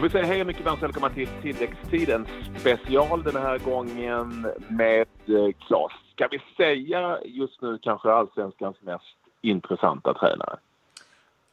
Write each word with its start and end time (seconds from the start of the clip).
Jag 0.00 0.02
vill 0.02 0.12
säga 0.12 0.24
hej 0.24 0.40
och 0.40 0.46
mycket 0.46 0.64
varmt 0.64 0.82
välkomna 0.82 1.10
till 1.10 1.28
tilläggstiden 1.42 2.26
special 2.58 3.22
den 3.22 3.36
här 3.36 3.58
gången 3.58 4.46
med 4.68 5.06
eh, 5.26 5.66
Claes. 5.66 5.92
Ska 6.12 6.28
vi 6.30 6.40
säga 6.56 7.18
just 7.24 7.62
nu 7.62 7.78
kanske 7.82 8.12
allsvenskans 8.12 8.76
mest 8.80 9.04
intressanta 9.42 10.14
tränare? 10.14 10.56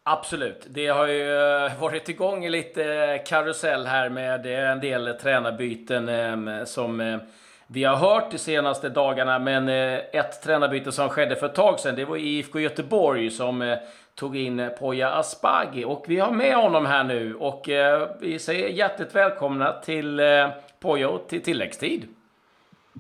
Absolut. 0.03 0.67
Det 0.69 0.87
har 0.87 1.07
ju 1.07 1.31
eh, 1.31 1.81
varit 1.81 2.09
igång 2.09 2.47
lite 2.47 3.21
karusell 3.25 3.85
här 3.85 4.09
med 4.09 4.45
eh, 4.45 4.71
en 4.71 4.79
del 4.79 5.13
tränarbyten 5.21 6.09
ehm, 6.09 6.65
som 6.65 7.19
vi 7.67 7.83
har 7.83 7.95
hört 7.95 8.31
de 8.31 8.37
senaste 8.37 8.89
dagarna. 8.89 9.39
Men 9.39 9.69
ett 9.69 10.41
tränarbyte 10.43 10.91
som 10.91 11.09
skedde 11.09 11.35
för 11.35 11.45
ett 11.45 11.55
tag 11.55 11.79
sedan, 11.79 11.95
det 11.95 12.05
var 12.05 12.17
IFK 12.17 12.59
Göteborg 12.59 13.31
som 13.31 13.77
tog 14.17 14.35
in 14.35 14.69
Poya 14.79 15.09
Asbaghi. 15.09 15.85
Och 15.85 16.05
vi 16.07 16.19
har 16.19 16.31
med 16.31 16.55
honom 16.55 16.85
här 16.85 17.03
nu 17.03 17.35
och 17.35 17.69
eh, 17.69 18.09
vi 18.19 18.39
säger 18.39 18.69
hjärtligt 18.69 19.15
välkomna 19.15 19.73
till 19.73 20.19
eh, 20.19 20.49
Poya 20.79 21.17
till 21.17 21.43
tilläggstid. 21.43 22.07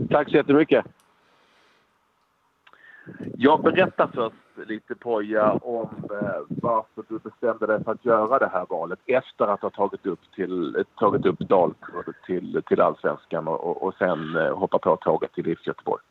Tack 0.09 0.29
så 0.29 0.35
jättemycket. 0.37 0.85
Jag 3.37 3.63
berättar 3.63 4.09
först 4.13 4.69
lite 4.69 4.95
Poja 4.95 5.51
om 5.51 5.89
eh, 6.11 6.41
varför 6.47 7.03
du 7.09 7.19
bestämde 7.19 7.67
dig 7.67 7.83
för 7.83 7.91
att 7.91 8.05
göra 8.05 8.39
det 8.39 8.49
här 8.53 8.65
valet 8.69 8.99
efter 9.05 9.47
att 9.47 9.61
ha 9.61 9.69
tagit 9.69 10.05
upp, 10.05 10.19
till, 10.35 10.85
tagit 10.95 11.25
upp 11.25 11.39
Dalkurd 11.39 12.13
till, 12.25 12.61
till 12.67 12.81
allsvenskan 12.81 13.47
och, 13.47 13.83
och 13.83 13.93
sen 13.93 14.37
eh, 14.37 14.57
hoppa 14.57 14.79
på 14.79 14.95
tåget 14.95 15.33
till 15.33 15.47
IFK 15.47 15.63
Göteborg. 15.65 16.01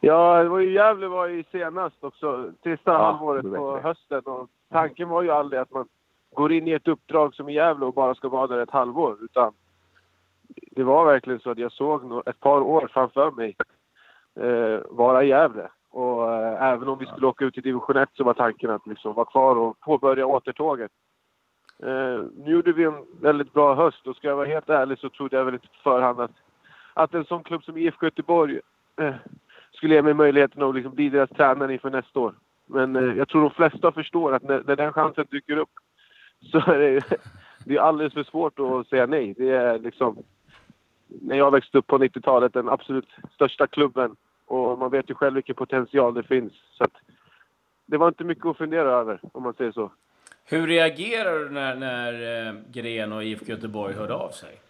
Ja, 0.00 0.42
det 0.42 0.48
var 0.48 0.58
ju 0.58 0.72
Gävle 0.72 1.08
var 1.08 1.26
ju 1.26 1.44
senast 1.52 2.04
också, 2.04 2.52
sista 2.62 2.92
ja, 2.92 2.98
halvåret 2.98 3.42
på 3.42 3.78
hösten. 3.78 4.22
Och 4.24 4.48
tanken 4.70 5.08
var 5.08 5.22
ju 5.22 5.30
aldrig 5.30 5.60
att 5.60 5.70
man 5.70 5.88
går 6.34 6.52
in 6.52 6.68
i 6.68 6.72
ett 6.72 6.88
uppdrag 6.88 7.34
som 7.34 7.48
i 7.48 7.54
Gävle 7.54 7.84
och 7.84 7.94
bara 7.94 8.14
ska 8.14 8.28
vara 8.28 8.46
där 8.46 8.58
ett 8.58 8.70
halvår. 8.70 9.16
Utan 9.20 9.52
det 10.70 10.82
var 10.82 11.04
verkligen 11.04 11.40
så 11.40 11.50
att 11.50 11.58
jag 11.58 11.72
såg 11.72 12.28
ett 12.28 12.40
par 12.40 12.60
år 12.60 12.90
framför 12.92 13.30
mig 13.30 13.56
eh, 14.40 14.80
vara 14.90 15.24
i 15.24 15.28
Gävle. 15.28 15.68
Och 15.90 16.32
eh, 16.32 16.62
även 16.62 16.88
om 16.88 16.98
vi 16.98 17.06
skulle 17.06 17.26
åka 17.26 17.44
ut 17.44 17.58
i 17.58 17.60
division 17.60 17.96
1 17.96 18.08
så 18.14 18.24
var 18.24 18.34
tanken 18.34 18.70
att 18.70 18.86
liksom 18.86 19.14
vara 19.14 19.26
kvar 19.26 19.56
och 19.56 19.80
påbörja 19.80 20.26
återtåget. 20.26 20.90
Eh, 21.82 22.24
nu 22.36 22.52
gjorde 22.52 22.72
vi 22.72 22.84
en 22.84 23.06
väldigt 23.20 23.52
bra 23.52 23.74
höst 23.74 24.06
och 24.06 24.16
ska 24.16 24.28
jag 24.28 24.36
vara 24.36 24.46
helt 24.46 24.68
ärlig 24.68 24.98
så 24.98 25.08
trodde 25.08 25.36
jag 25.36 25.44
väl 25.44 25.54
inte 25.54 25.68
på 25.68 25.90
förhand 25.90 26.20
att, 26.20 26.30
att 26.94 27.14
en 27.14 27.24
sån 27.24 27.42
klubb 27.42 27.64
som 27.64 27.76
IFK 27.76 28.06
Göteborg 28.06 28.60
eh, 29.00 29.14
skulle 29.78 29.94
ge 29.94 30.02
mig 30.02 30.14
möjligheten 30.14 30.62
att 30.62 30.74
liksom 30.74 30.94
bli 30.94 31.08
deras 31.08 31.30
tränare 31.30 31.72
inför 31.72 31.90
nästa 31.90 32.20
år. 32.20 32.34
Men 32.66 32.96
eh, 32.96 33.16
jag 33.16 33.28
tror 33.28 33.42
de 33.42 33.50
flesta 33.50 33.92
förstår 33.92 34.34
att 34.34 34.42
när, 34.42 34.62
när 34.66 34.76
den 34.76 34.92
chansen 34.92 35.26
dyker 35.30 35.56
upp 35.56 35.70
så 36.52 36.58
är 36.58 36.78
det, 36.78 37.04
det 37.64 37.76
är 37.76 37.80
alldeles 37.80 38.14
för 38.14 38.24
svårt 38.24 38.58
att 38.58 38.88
säga 38.88 39.06
nej. 39.06 39.34
Det 39.36 39.50
är 39.50 39.78
liksom... 39.78 40.16
När 41.06 41.36
jag 41.36 41.50
växte 41.50 41.78
upp 41.78 41.86
på 41.86 41.98
90-talet, 41.98 42.52
den 42.52 42.68
absolut 42.68 43.08
största 43.34 43.66
klubben. 43.66 44.16
Och 44.46 44.78
man 44.78 44.90
vet 44.90 45.10
ju 45.10 45.14
själv 45.14 45.34
vilken 45.34 45.54
potential 45.54 46.14
det 46.14 46.22
finns. 46.22 46.52
Så 46.72 46.84
att, 46.84 46.92
det 47.86 47.96
var 47.96 48.08
inte 48.08 48.24
mycket 48.24 48.46
att 48.46 48.56
fundera 48.56 48.90
över, 48.90 49.20
om 49.32 49.42
man 49.42 49.54
säger 49.54 49.72
så. 49.72 49.90
Hur 50.44 50.66
reagerar 50.66 51.38
du 51.38 51.50
när, 51.50 51.74
när 51.74 52.46
eh, 52.48 52.54
Gren 52.72 53.12
och 53.12 53.24
IFK 53.24 53.46
Göteborg 53.46 53.94
hörde 53.94 54.14
av 54.14 54.30
sig? 54.30 54.60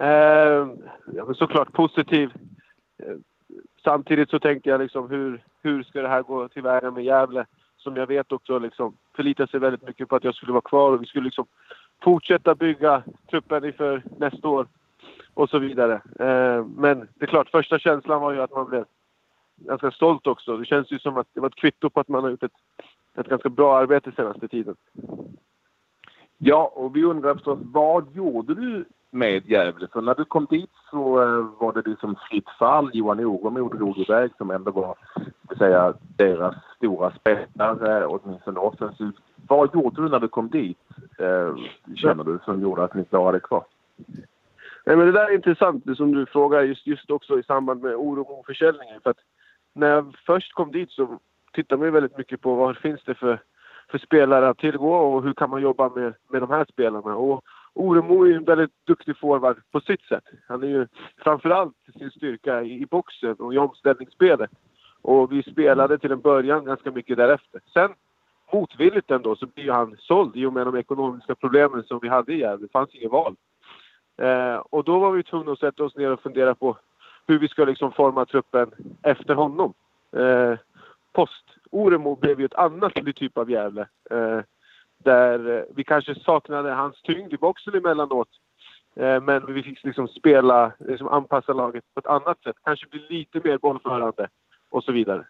Eh, 0.00 0.68
ja, 1.12 1.34
såklart 1.34 1.72
positiv. 1.72 2.30
Samtidigt 3.88 4.30
så 4.30 4.38
tänkte 4.38 4.70
jag 4.70 4.80
liksom 4.80 5.10
hur, 5.10 5.44
hur 5.62 5.82
ska 5.82 6.02
det 6.02 6.08
här 6.08 6.22
gå 6.22 6.48
tillväga 6.48 6.90
med 6.90 7.04
Gävle? 7.04 7.46
Som 7.76 7.96
jag 7.96 8.06
vet 8.06 8.32
också 8.32 8.58
liksom 8.58 8.96
förlitar 9.16 9.46
sig 9.46 9.60
väldigt 9.60 9.86
mycket 9.86 10.08
på 10.08 10.16
att 10.16 10.24
jag 10.24 10.34
skulle 10.34 10.52
vara 10.52 10.62
kvar 10.62 10.92
och 10.92 11.02
vi 11.02 11.06
skulle 11.06 11.24
liksom 11.24 11.46
fortsätta 12.02 12.54
bygga 12.54 13.02
truppen 13.30 13.64
inför 13.64 14.02
nästa 14.18 14.48
år 14.48 14.66
och 15.34 15.50
så 15.50 15.58
vidare. 15.58 15.94
Eh, 15.94 16.66
men 16.76 17.08
det 17.14 17.24
är 17.24 17.26
klart, 17.26 17.50
första 17.50 17.78
känslan 17.78 18.20
var 18.20 18.32
ju 18.32 18.40
att 18.40 18.54
man 18.54 18.68
blev 18.68 18.84
ganska 19.56 19.90
stolt 19.90 20.26
också. 20.26 20.56
Det 20.56 20.64
känns 20.64 20.92
ju 20.92 20.98
som 20.98 21.16
att 21.16 21.28
det 21.34 21.40
var 21.40 21.48
ett 21.48 21.54
kvitto 21.54 21.90
på 21.90 22.00
att 22.00 22.08
man 22.08 22.22
har 22.22 22.30
gjort 22.30 22.42
ett, 22.42 22.52
ett 23.16 23.28
ganska 23.28 23.48
bra 23.48 23.78
arbete 23.78 24.12
senaste 24.16 24.48
tiden. 24.48 24.76
Ja, 26.38 26.72
och 26.74 26.96
vi 26.96 27.04
undrar 27.04 27.34
förstås, 27.34 27.58
vad 27.62 28.16
gjorde 28.16 28.54
du 28.54 28.84
med 29.10 29.50
Gävle. 29.50 29.88
För 29.92 30.00
när 30.00 30.14
du 30.14 30.24
kom 30.24 30.46
dit 30.50 30.70
så 30.90 31.22
uh, 31.22 31.46
var 31.60 31.72
det 31.72 31.90
liksom 31.90 32.16
fritt 32.30 32.48
fall. 32.58 32.90
Johan 32.92 33.20
Oremo 33.20 33.68
drog 33.68 33.98
iväg 33.98 34.30
som 34.38 34.50
ändå 34.50 34.70
var 34.70 34.96
säga, 35.58 35.94
deras 36.16 36.54
stora 36.76 37.10
spelare, 37.10 38.06
åtminstone 38.06 38.60
offensivt. 38.60 39.16
Vad 39.48 39.74
gjorde 39.74 40.02
du 40.02 40.08
när 40.08 40.20
du 40.20 40.28
kom 40.28 40.48
dit, 40.48 40.78
uh, 41.20 41.56
känner 41.94 42.24
du, 42.24 42.38
som 42.44 42.62
gjorde 42.62 42.84
att 42.84 42.94
ni 42.94 43.04
klarade 43.04 43.40
kvar? 43.40 43.64
Nej, 44.86 44.96
men 44.96 45.06
det 45.06 45.12
där 45.12 45.30
är 45.30 45.34
intressant, 45.34 45.84
det 45.86 45.96
som 45.96 46.14
du 46.14 46.26
frågar, 46.26 46.62
just, 46.62 46.86
just 46.86 47.10
också 47.10 47.38
i 47.38 47.42
samband 47.42 47.82
med 47.82 47.94
Oremo-försäljningen. 47.94 49.00
För 49.00 49.10
att 49.10 49.20
när 49.72 49.88
jag 49.88 50.16
först 50.26 50.54
kom 50.54 50.72
dit 50.72 50.90
så 50.90 51.18
tittade 51.52 51.82
man 51.82 51.92
väldigt 51.92 52.18
mycket 52.18 52.40
på 52.40 52.54
vad 52.54 52.76
finns 52.76 53.00
det 53.04 53.14
för, 53.14 53.40
för 53.90 53.98
spelare 53.98 54.48
att 54.48 54.58
tillgå 54.58 54.94
och 54.94 55.22
hur 55.22 55.32
kan 55.32 55.50
man 55.50 55.62
jobba 55.62 55.88
med, 55.88 56.14
med 56.28 56.42
de 56.42 56.50
här 56.50 56.64
spelarna. 56.64 57.16
Och 57.16 57.44
Oremo 57.78 58.26
är 58.26 58.36
en 58.36 58.44
väldigt 58.44 58.86
duktig 58.86 59.16
forward 59.16 59.56
på 59.72 59.80
sitt 59.80 60.02
sätt. 60.02 60.24
Han 60.48 60.62
är 60.62 60.66
ju 60.66 60.86
framförallt 61.18 61.74
sin 61.98 62.10
styrka 62.10 62.62
i, 62.62 62.86
boxen 62.86 63.34
och 63.34 63.54
i 63.54 63.58
omställningsspelet. 63.58 64.50
Och 65.02 65.32
vi 65.32 65.42
spelade 65.42 65.98
till 65.98 66.12
en 66.12 66.20
början 66.20 66.64
ganska 66.64 66.90
mycket 66.90 67.16
därefter. 67.16 67.60
Sen 67.72 67.90
motvilligt 68.52 69.10
ändå 69.10 69.36
så 69.36 69.46
blir 69.46 69.72
han 69.72 69.96
såld 69.98 70.36
i 70.36 70.46
och 70.46 70.52
med 70.52 70.66
de 70.66 70.76
ekonomiska 70.76 71.34
problemen 71.34 71.82
som 71.82 71.98
vi 72.02 72.08
hade 72.08 72.32
i 72.32 72.38
Gävle. 72.38 72.66
Det 72.66 72.72
fanns 72.72 72.94
inget 72.94 73.10
val. 73.10 73.36
Eh, 74.16 74.56
och 74.56 74.84
då 74.84 74.98
var 74.98 75.12
vi 75.12 75.22
tvungna 75.22 75.52
att 75.52 75.58
sätta 75.58 75.84
oss 75.84 75.96
ner 75.96 76.10
och 76.10 76.22
fundera 76.22 76.54
på 76.54 76.76
hur 77.26 77.38
vi 77.38 77.48
ska 77.48 77.64
liksom 77.64 77.92
forma 77.92 78.26
truppen 78.26 78.70
efter 79.02 79.34
honom. 79.34 79.74
Eh, 80.16 80.58
post 81.12 81.44
Oremo 81.70 82.16
blev 82.16 82.40
ju 82.40 82.46
ett 82.46 82.54
annat 82.54 82.94
typ 83.14 83.38
av 83.38 83.50
Gävle. 83.50 83.86
Eh, 84.10 84.40
där 84.98 85.56
eh, 85.56 85.64
vi 85.74 85.84
kanske 85.84 86.14
saknade 86.14 86.70
hans 86.70 87.02
tyngd 87.02 87.32
i 87.32 87.36
boxen 87.36 87.74
emellanåt. 87.74 88.28
Eh, 88.96 89.22
men 89.22 89.54
vi 89.54 89.62
fick 89.62 89.84
liksom 89.84 90.08
spela, 90.08 90.72
liksom 90.78 91.08
anpassa 91.08 91.52
laget 91.52 91.84
på 91.94 92.00
ett 92.00 92.06
annat 92.06 92.42
sätt. 92.42 92.56
Kanske 92.64 92.86
bli 92.86 93.06
lite 93.08 93.48
mer 93.48 93.58
bollförande 93.58 94.28
och 94.70 94.84
så 94.84 94.92
vidare. 94.92 95.24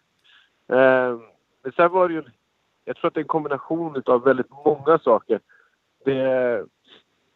Eh, 0.67 1.17
men 1.63 1.71
sen 1.75 1.91
var 1.91 2.07
det 2.07 2.13
ju, 2.13 2.23
jag 2.85 2.95
tror 2.95 3.07
att 3.07 3.13
det 3.13 3.19
är 3.19 3.23
en 3.23 3.27
kombination 3.27 4.03
av 4.05 4.23
väldigt 4.23 4.51
många 4.65 4.99
saker. 4.99 5.39
Det, 6.05 6.65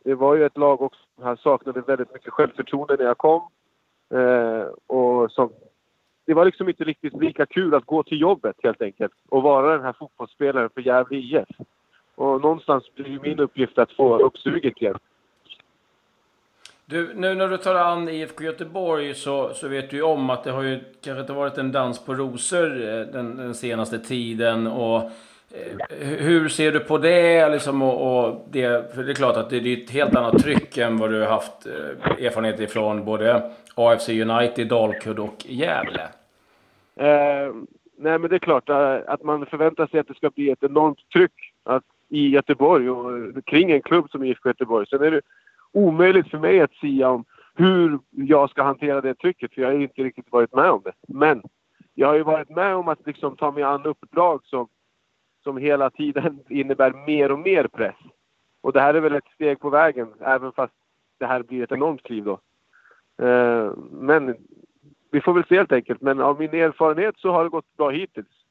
det 0.04 0.16
var 0.16 0.36
ju 0.36 0.46
ett 0.46 0.58
lag 0.58 0.82
också 0.82 1.00
som 1.22 1.38
saknade 1.38 1.82
väldigt 1.82 2.14
mycket 2.14 2.34
självförtroende 2.34 2.96
när 2.96 3.06
jag 3.06 3.18
kom. 3.18 3.42
och 4.88 5.32
som, 5.32 5.50
det 6.26 6.34
var 6.34 6.46
liksom 6.46 6.70
inte 6.70 6.84
riktigt 6.84 7.14
lika 7.14 7.46
kul 7.46 7.76
att 7.76 7.86
gå 7.86 8.04
till 8.04 8.22
jobbet 8.22 8.56
helt 8.64 8.82
enkelt 8.82 9.14
och 9.30 9.44
vara 9.44 9.72
den 9.72 9.86
här 9.86 9.94
fotbollsspelaren 9.94 10.70
för 10.70 10.82
Gävle 10.82 11.18
IF. 11.18 11.48
Och 12.16 12.42
någonstans 12.42 12.96
blir 12.96 13.20
min 13.20 13.40
uppgift 13.40 13.78
att 13.78 13.92
få 13.92 14.18
upp 14.18 14.38
suget 14.38 14.82
igen. 14.82 15.00
Du, 16.86 17.14
nu 17.16 17.36
när 17.36 17.48
du 17.48 17.58
tar 17.58 17.76
an 17.76 18.10
IFK 18.10 18.44
Göteborg 18.44 19.14
så, 19.14 19.54
så 19.54 19.68
vet 19.68 19.90
du 19.90 19.96
ju 19.98 20.04
om 20.04 20.30
att 20.30 20.44
det 20.44 20.52
har 20.52 20.64
ju 20.64 20.80
kanske 21.04 21.22
inte 21.22 21.34
varit 21.34 21.58
en 21.58 21.72
dans 21.72 22.06
på 22.06 22.14
rosor 22.14 22.82
eh, 22.82 23.00
den, 23.00 23.38
den 23.38 23.54
senaste 23.54 24.00
tiden. 24.00 24.68
Och, 24.68 25.04
eh, 25.52 25.80
hur 26.00 26.50
ser 26.50 26.72
du 26.72 26.80
på 26.80 26.98
det? 26.98 27.50
Liksom, 27.50 27.82
och, 27.82 28.26
och, 28.26 28.48
det? 28.52 28.96
För 28.96 29.04
det 29.04 29.12
är 29.12 29.16
klart 29.16 29.38
att 29.38 29.50
det 29.50 29.58
är 29.58 29.84
ett 29.84 29.90
helt 29.90 30.16
annat 30.16 30.44
tryck 30.44 30.78
än 30.78 30.98
vad 30.98 31.10
du 31.10 31.20
har 31.20 31.28
haft 31.28 31.66
eh, 31.66 32.26
erfarenhet 32.26 32.60
ifrån 32.60 33.06
både 33.06 33.52
AFC 33.76 34.10
United, 34.10 34.68
Dalkurd 34.68 35.20
och 35.20 35.46
Gävle. 35.46 36.08
Eh, 36.96 37.54
nej, 37.98 38.20
men 38.20 38.30
det 38.30 38.36
är 38.36 38.40
klart 38.40 38.70
att 39.08 39.24
man 39.24 39.46
förväntar 39.46 39.88
sig 39.88 40.00
att 40.00 40.08
det 40.08 40.16
ska 40.16 40.30
bli 40.30 40.50
ett 40.50 40.64
enormt 40.64 41.10
tryck. 41.14 41.54
Att 41.64 41.84
i 42.14 42.30
Göteborg 42.30 42.90
och 42.90 43.46
kring 43.46 43.72
en 43.72 43.82
klubb 43.82 44.10
som 44.10 44.24
IFK 44.24 44.50
Göteborg. 44.50 44.88
Sen 44.88 45.04
är 45.04 45.12
det 45.12 45.22
omöjligt 45.72 46.30
för 46.30 46.40
mig 46.40 46.62
att 46.62 46.74
säga 46.74 47.10
om 47.10 47.26
hur 47.56 48.00
jag 48.12 48.50
ska 48.50 48.64
hantera 48.64 49.02
det 49.02 49.16
trycket, 49.16 49.54
för 49.54 49.62
jag 49.62 49.70
har 49.70 49.76
inte 49.76 50.04
riktigt 50.04 50.32
varit 50.32 50.54
med 50.54 50.72
om 50.72 50.82
det. 50.84 50.94
Men 51.08 51.44
jag 51.94 52.08
har 52.08 52.16
ju 52.16 52.24
varit 52.24 52.50
med 52.50 52.76
om 52.76 52.88
att 52.88 53.06
liksom 53.08 53.36
ta 53.36 53.52
mig 53.52 53.64
an 53.64 53.86
uppdrag 53.86 54.46
som, 54.46 54.68
som 55.44 55.58
hela 55.58 55.90
tiden 55.90 56.40
innebär 56.50 57.06
mer 57.06 57.32
och 57.32 57.40
mer 57.40 57.68
press. 57.68 57.96
Och 58.62 58.74
det 58.74 58.82
här 58.82 58.94
är 58.94 59.02
väl 59.02 59.16
ett 59.16 59.34
steg 59.36 59.60
på 59.60 59.70
vägen, 59.70 60.08
även 60.20 60.52
fast 60.52 60.74
det 61.20 61.26
här 61.26 61.44
blir 61.44 61.64
ett 61.64 61.72
enormt 61.72 62.04
kliv 62.04 62.24
då. 62.24 62.40
Eh, 63.26 63.72
men 63.92 64.36
vi 65.12 65.22
får 65.22 65.34
väl 65.34 65.46
se 65.46 65.58
helt 65.58 65.72
enkelt. 65.72 66.02
Men 66.02 66.22
av 66.22 66.40
min 66.40 66.54
erfarenhet 66.54 67.18
så 67.18 67.32
har 67.32 67.44
det 67.44 67.50
gått 67.50 67.78
bra 67.78 67.90
hittills. 67.90 68.46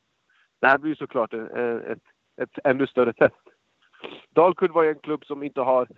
Det 0.60 0.66
här 0.66 0.78
blir 0.78 0.94
såklart 0.94 1.34
ett, 1.34 2.02
ett 2.36 2.58
ännu 2.64 2.86
större 2.86 3.12
test. 3.12 3.51
Dalkurd 4.32 4.70
var 4.70 4.82
ju 4.82 4.88
en 4.88 4.98
klubb 4.98 5.24
som 5.24 5.42
inte 5.42 5.60
har... 5.60 5.88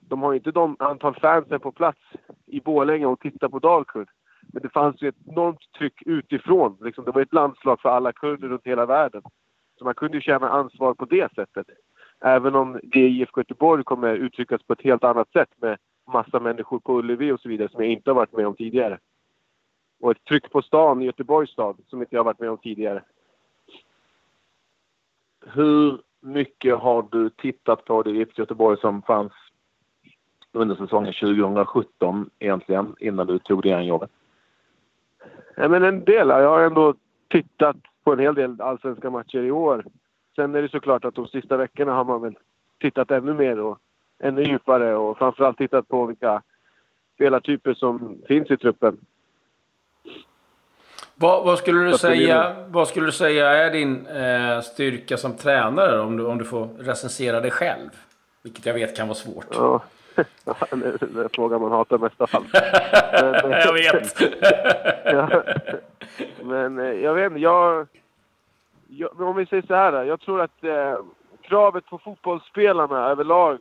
De 0.00 0.22
har 0.22 0.34
inte 0.34 0.50
de 0.50 0.76
antal 0.78 1.14
fansen 1.14 1.60
på 1.60 1.72
plats 1.72 2.00
i 2.46 2.60
Borlänge 2.60 3.06
och 3.06 3.20
tittar 3.20 3.48
på 3.48 3.58
Dalkurd. 3.58 4.08
Men 4.52 4.62
det 4.62 4.68
fanns 4.68 5.02
ju 5.02 5.08
ett 5.08 5.26
enormt 5.26 5.72
tryck 5.78 6.02
utifrån. 6.06 6.76
Liksom, 6.80 7.04
det 7.04 7.10
var 7.10 7.22
ett 7.22 7.32
landslag 7.32 7.80
för 7.80 7.88
alla 7.88 8.12
kurder 8.12 8.48
runt 8.48 8.66
hela 8.66 8.86
världen. 8.86 9.22
Så 9.78 9.84
man 9.84 9.94
kunde 9.94 10.16
ju 10.16 10.20
känna 10.20 10.48
ansvar 10.48 10.94
på 10.94 11.04
det 11.04 11.34
sättet. 11.34 11.66
Även 12.20 12.54
om 12.54 12.80
det 12.82 13.00
i 13.00 13.20
IFK 13.20 13.40
Göteborg 13.40 13.84
kommer 13.84 14.14
uttryckas 14.14 14.62
på 14.62 14.72
ett 14.72 14.82
helt 14.82 15.04
annat 15.04 15.32
sätt 15.32 15.48
med 15.56 15.78
massa 16.12 16.40
människor 16.40 16.78
på 16.78 16.98
Ullevi 16.98 17.32
och 17.32 17.40
så 17.40 17.48
vidare 17.48 17.68
som 17.68 17.82
jag 17.82 17.92
inte 17.92 18.10
har 18.10 18.14
varit 18.14 18.32
med 18.32 18.46
om 18.46 18.56
tidigare. 18.56 18.98
Och 20.00 20.10
ett 20.10 20.24
tryck 20.24 20.50
på 20.50 20.62
stan 20.62 21.02
i 21.02 21.04
Göteborgs 21.04 21.50
stad 21.50 21.76
som 21.86 22.02
inte 22.02 22.14
jag 22.14 22.20
har 22.20 22.24
varit 22.24 22.40
med 22.40 22.50
om 22.50 22.58
tidigare. 22.58 23.02
Hur 25.46 26.00
mycket 26.20 26.78
har 26.78 27.06
du 27.10 27.30
tittat 27.30 27.84
på 27.84 28.02
det 28.02 28.10
IFK 28.10 28.42
Göteborg 28.42 28.78
som 28.80 29.02
fanns 29.02 29.32
under 30.52 30.76
säsongen 30.76 31.12
2017 31.12 32.30
egentligen 32.38 32.94
innan 33.00 33.26
du 33.26 33.38
tog 33.38 33.62
det 33.62 33.74
här 33.74 33.82
jobbet? 33.82 34.10
Ja, 35.56 35.68
men 35.68 35.84
en 35.84 36.04
del. 36.04 36.28
Jag 36.28 36.50
har 36.50 36.62
ändå 36.62 36.94
tittat 37.28 37.76
på 38.04 38.12
en 38.12 38.18
hel 38.18 38.34
del 38.34 38.60
allsvenska 38.60 39.10
matcher 39.10 39.38
i 39.38 39.50
år. 39.50 39.84
Sen 40.36 40.54
är 40.54 40.62
det 40.62 40.68
såklart 40.68 41.04
att 41.04 41.14
de 41.14 41.26
sista 41.26 41.56
veckorna 41.56 41.92
har 41.92 42.04
man 42.04 42.22
väl 42.22 42.38
tittat 42.80 43.10
ännu 43.10 43.34
mer 43.34 43.60
och 43.60 43.78
ännu 44.18 44.42
djupare 44.42 44.96
och 44.96 45.18
framförallt 45.18 45.58
tittat 45.58 45.88
på 45.88 46.06
vilka 46.06 46.42
spelartyper 47.14 47.74
som 47.74 48.22
finns 48.28 48.50
i 48.50 48.56
truppen. 48.56 48.96
Vad, 51.20 51.44
vad, 51.44 51.58
skulle 51.58 51.80
du 51.80 51.98
säga, 51.98 52.56
vad 52.68 52.88
skulle 52.88 53.06
du 53.06 53.12
säga 53.12 53.48
är 53.48 53.70
din 53.70 54.06
eh, 54.06 54.60
styrka 54.60 55.16
som 55.16 55.36
tränare 55.36 56.00
om 56.00 56.16
du, 56.16 56.26
om 56.26 56.38
du 56.38 56.44
får 56.44 56.68
recensera 56.78 57.40
dig 57.40 57.50
själv? 57.50 57.88
Vilket 58.42 58.66
jag 58.66 58.74
vet 58.74 58.96
kan 58.96 59.08
vara 59.08 59.14
svårt. 59.14 59.46
Ja. 59.50 59.82
det 60.14 60.86
är 60.86 61.06
den 61.14 61.28
frågan 61.32 61.60
man 61.60 61.72
hatar 61.72 61.98
mest 61.98 62.20
av 62.20 62.28
allt. 62.32 62.52
Men, 63.42 63.50
jag 63.60 63.72
vet! 63.72 64.20
ja, 65.04 65.42
men 66.42 66.78
eh, 66.78 66.84
jag 66.84 67.14
vet 67.14 67.26
inte, 67.26 67.40
jag, 67.40 67.86
jag, 68.88 69.20
Om 69.20 69.36
vi 69.36 69.46
säger 69.46 69.62
så 69.66 69.74
här. 69.74 70.04
Jag 70.04 70.20
tror 70.20 70.40
att 70.40 70.64
eh, 70.64 70.98
kravet 71.42 71.86
på 71.86 71.98
fotbollsspelarna 71.98 73.08
överlag 73.08 73.58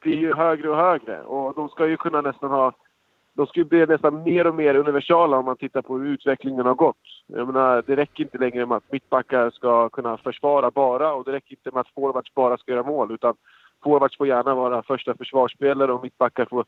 blir 0.00 0.16
ju 0.16 0.34
högre 0.34 0.70
och 0.70 0.76
högre. 0.76 1.22
Och 1.22 1.54
de 1.54 1.68
ska 1.68 1.86
ju 1.86 1.96
kunna 1.96 2.20
nästan 2.20 2.50
ha... 2.50 2.72
De 3.36 3.46
ska 3.46 3.60
ju 3.60 3.64
bli 3.64 3.86
nästan 3.86 4.22
mer 4.22 4.46
och 4.46 4.54
mer 4.54 4.74
universala 4.74 5.36
om 5.38 5.44
man 5.44 5.56
tittar 5.56 5.82
på 5.82 5.98
hur 5.98 6.06
utvecklingen 6.06 6.66
har 6.66 6.74
gått. 6.74 6.96
Jag 7.26 7.46
menar, 7.46 7.82
det 7.86 7.96
räcker 7.96 8.24
inte 8.24 8.38
längre 8.38 8.66
med 8.66 8.76
att 8.76 8.92
mittbackar 8.92 9.50
ska 9.50 9.88
kunna 9.88 10.16
försvara 10.16 10.70
bara 10.70 11.14
och 11.14 11.24
det 11.24 11.32
räcker 11.32 11.52
inte 11.52 11.70
med 11.70 11.80
att 11.80 11.94
forwards 11.94 12.34
bara 12.34 12.56
ska 12.56 12.72
göra 12.72 12.82
mål. 12.82 13.12
Utan 13.12 13.34
forwards 13.82 14.16
får 14.16 14.26
gärna 14.26 14.54
vara 14.54 14.82
första 14.82 15.16
försvarsspelare 15.16 15.92
och 15.92 16.02
mittbackar 16.02 16.44
får 16.44 16.64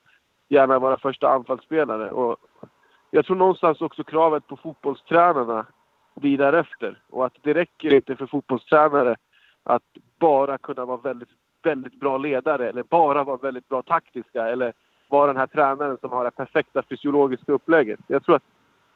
gärna 0.49 0.79
vara 0.79 0.99
första 0.99 1.29
anfallsspelare. 1.29 2.11
Och 2.11 2.37
jag 3.11 3.27
tror 3.27 3.37
någonstans 3.37 3.81
också 3.81 4.05
kravet 4.05 4.47
på 4.47 4.57
fotbollstränarna 4.57 5.67
blir 6.15 6.39
därefter. 6.39 7.03
Och 7.11 7.27
att 7.27 7.37
det 7.43 7.55
räcker 7.55 7.95
inte 7.95 8.17
för 8.17 8.27
fotbollstränare 8.27 9.17
att 9.63 9.83
bara 10.19 10.59
kunna 10.59 10.85
vara 10.85 10.97
väldigt, 10.97 11.29
väldigt 11.63 12.01
bra 12.01 12.19
ledare 12.19 12.69
eller 12.69 12.83
bara 12.83 13.25
vara 13.25 13.37
väldigt 13.37 13.69
bra 13.69 13.83
taktiska 13.83 14.49
eller 14.49 14.73
vara 15.09 15.27
den 15.27 15.37
här 15.37 15.47
tränaren 15.47 15.99
som 16.01 16.11
har 16.11 16.25
det 16.25 16.31
perfekta 16.31 16.83
fysiologiska 16.89 17.53
upplägget. 17.53 18.01
Jag 18.07 18.25
tror 18.25 18.37
att 18.37 18.43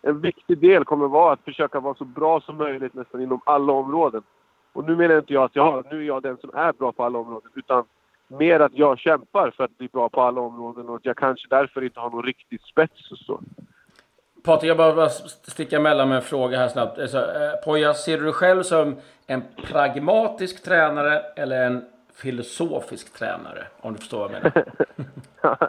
en 0.03 0.21
viktig 0.21 0.59
del 0.59 0.85
kommer 0.85 1.09
vara 1.09 1.33
att 1.33 1.45
försöka 1.45 1.81
vara 1.81 1.95
så 1.95 2.05
bra 2.05 2.41
som 2.41 2.57
möjligt 2.57 2.95
nästan 2.95 3.23
inom 3.23 3.41
alla 3.47 3.73
områden. 3.73 4.23
Och 4.73 4.85
nu 4.85 4.97
menar 4.97 5.19
inte 5.19 5.33
jag 5.33 5.45
att 5.45 5.57
jag, 5.57 5.85
nu 5.91 5.99
är 5.99 6.07
jag 6.07 6.23
den 6.23 6.37
som 6.37 6.51
är 6.55 6.73
bra 6.73 6.93
på 6.93 7.05
alla 7.05 7.19
områden 7.19 7.51
utan 7.55 7.85
mer 8.29 8.61
att 8.61 8.75
jag 8.75 8.99
kämpar 8.99 9.51
för 9.51 9.65
att 9.65 9.79
bli 9.79 9.89
bra 9.89 10.09
på 10.09 10.21
alla 10.21 10.41
områden 10.41 10.89
och 10.89 10.97
att 10.97 11.05
jag 11.05 11.17
kanske 11.17 11.47
därför 11.51 11.85
inte 11.85 12.01
har 12.01 12.11
någon 12.11 12.25
riktig 12.25 12.61
spets 12.61 13.11
och 13.11 13.19
så. 13.19 13.41
Patrik, 14.45 14.71
jag 14.71 14.77
bara, 14.77 14.95
bara 14.95 15.09
sticka 15.09 15.77
emellan 15.77 16.09
med 16.09 16.17
en 16.17 16.23
fråga 16.23 16.59
här 16.59 16.69
snabbt. 16.69 16.99
Alltså, 16.99 17.19
eh, 17.19 17.65
Poja, 17.65 17.95
ser 17.95 18.19
du 18.19 18.25
dig 18.25 18.33
själv 18.33 18.63
som 18.63 18.97
en 19.27 19.43
pragmatisk 19.69 20.65
tränare 20.65 21.21
eller 21.37 21.67
en 21.67 21.85
filosofisk 22.23 23.19
tränare? 23.19 23.67
Om 23.81 23.93
du 23.93 23.99
förstår 23.99 24.19
vad 24.19 24.33
jag 24.33 24.43
menar. 24.43 24.53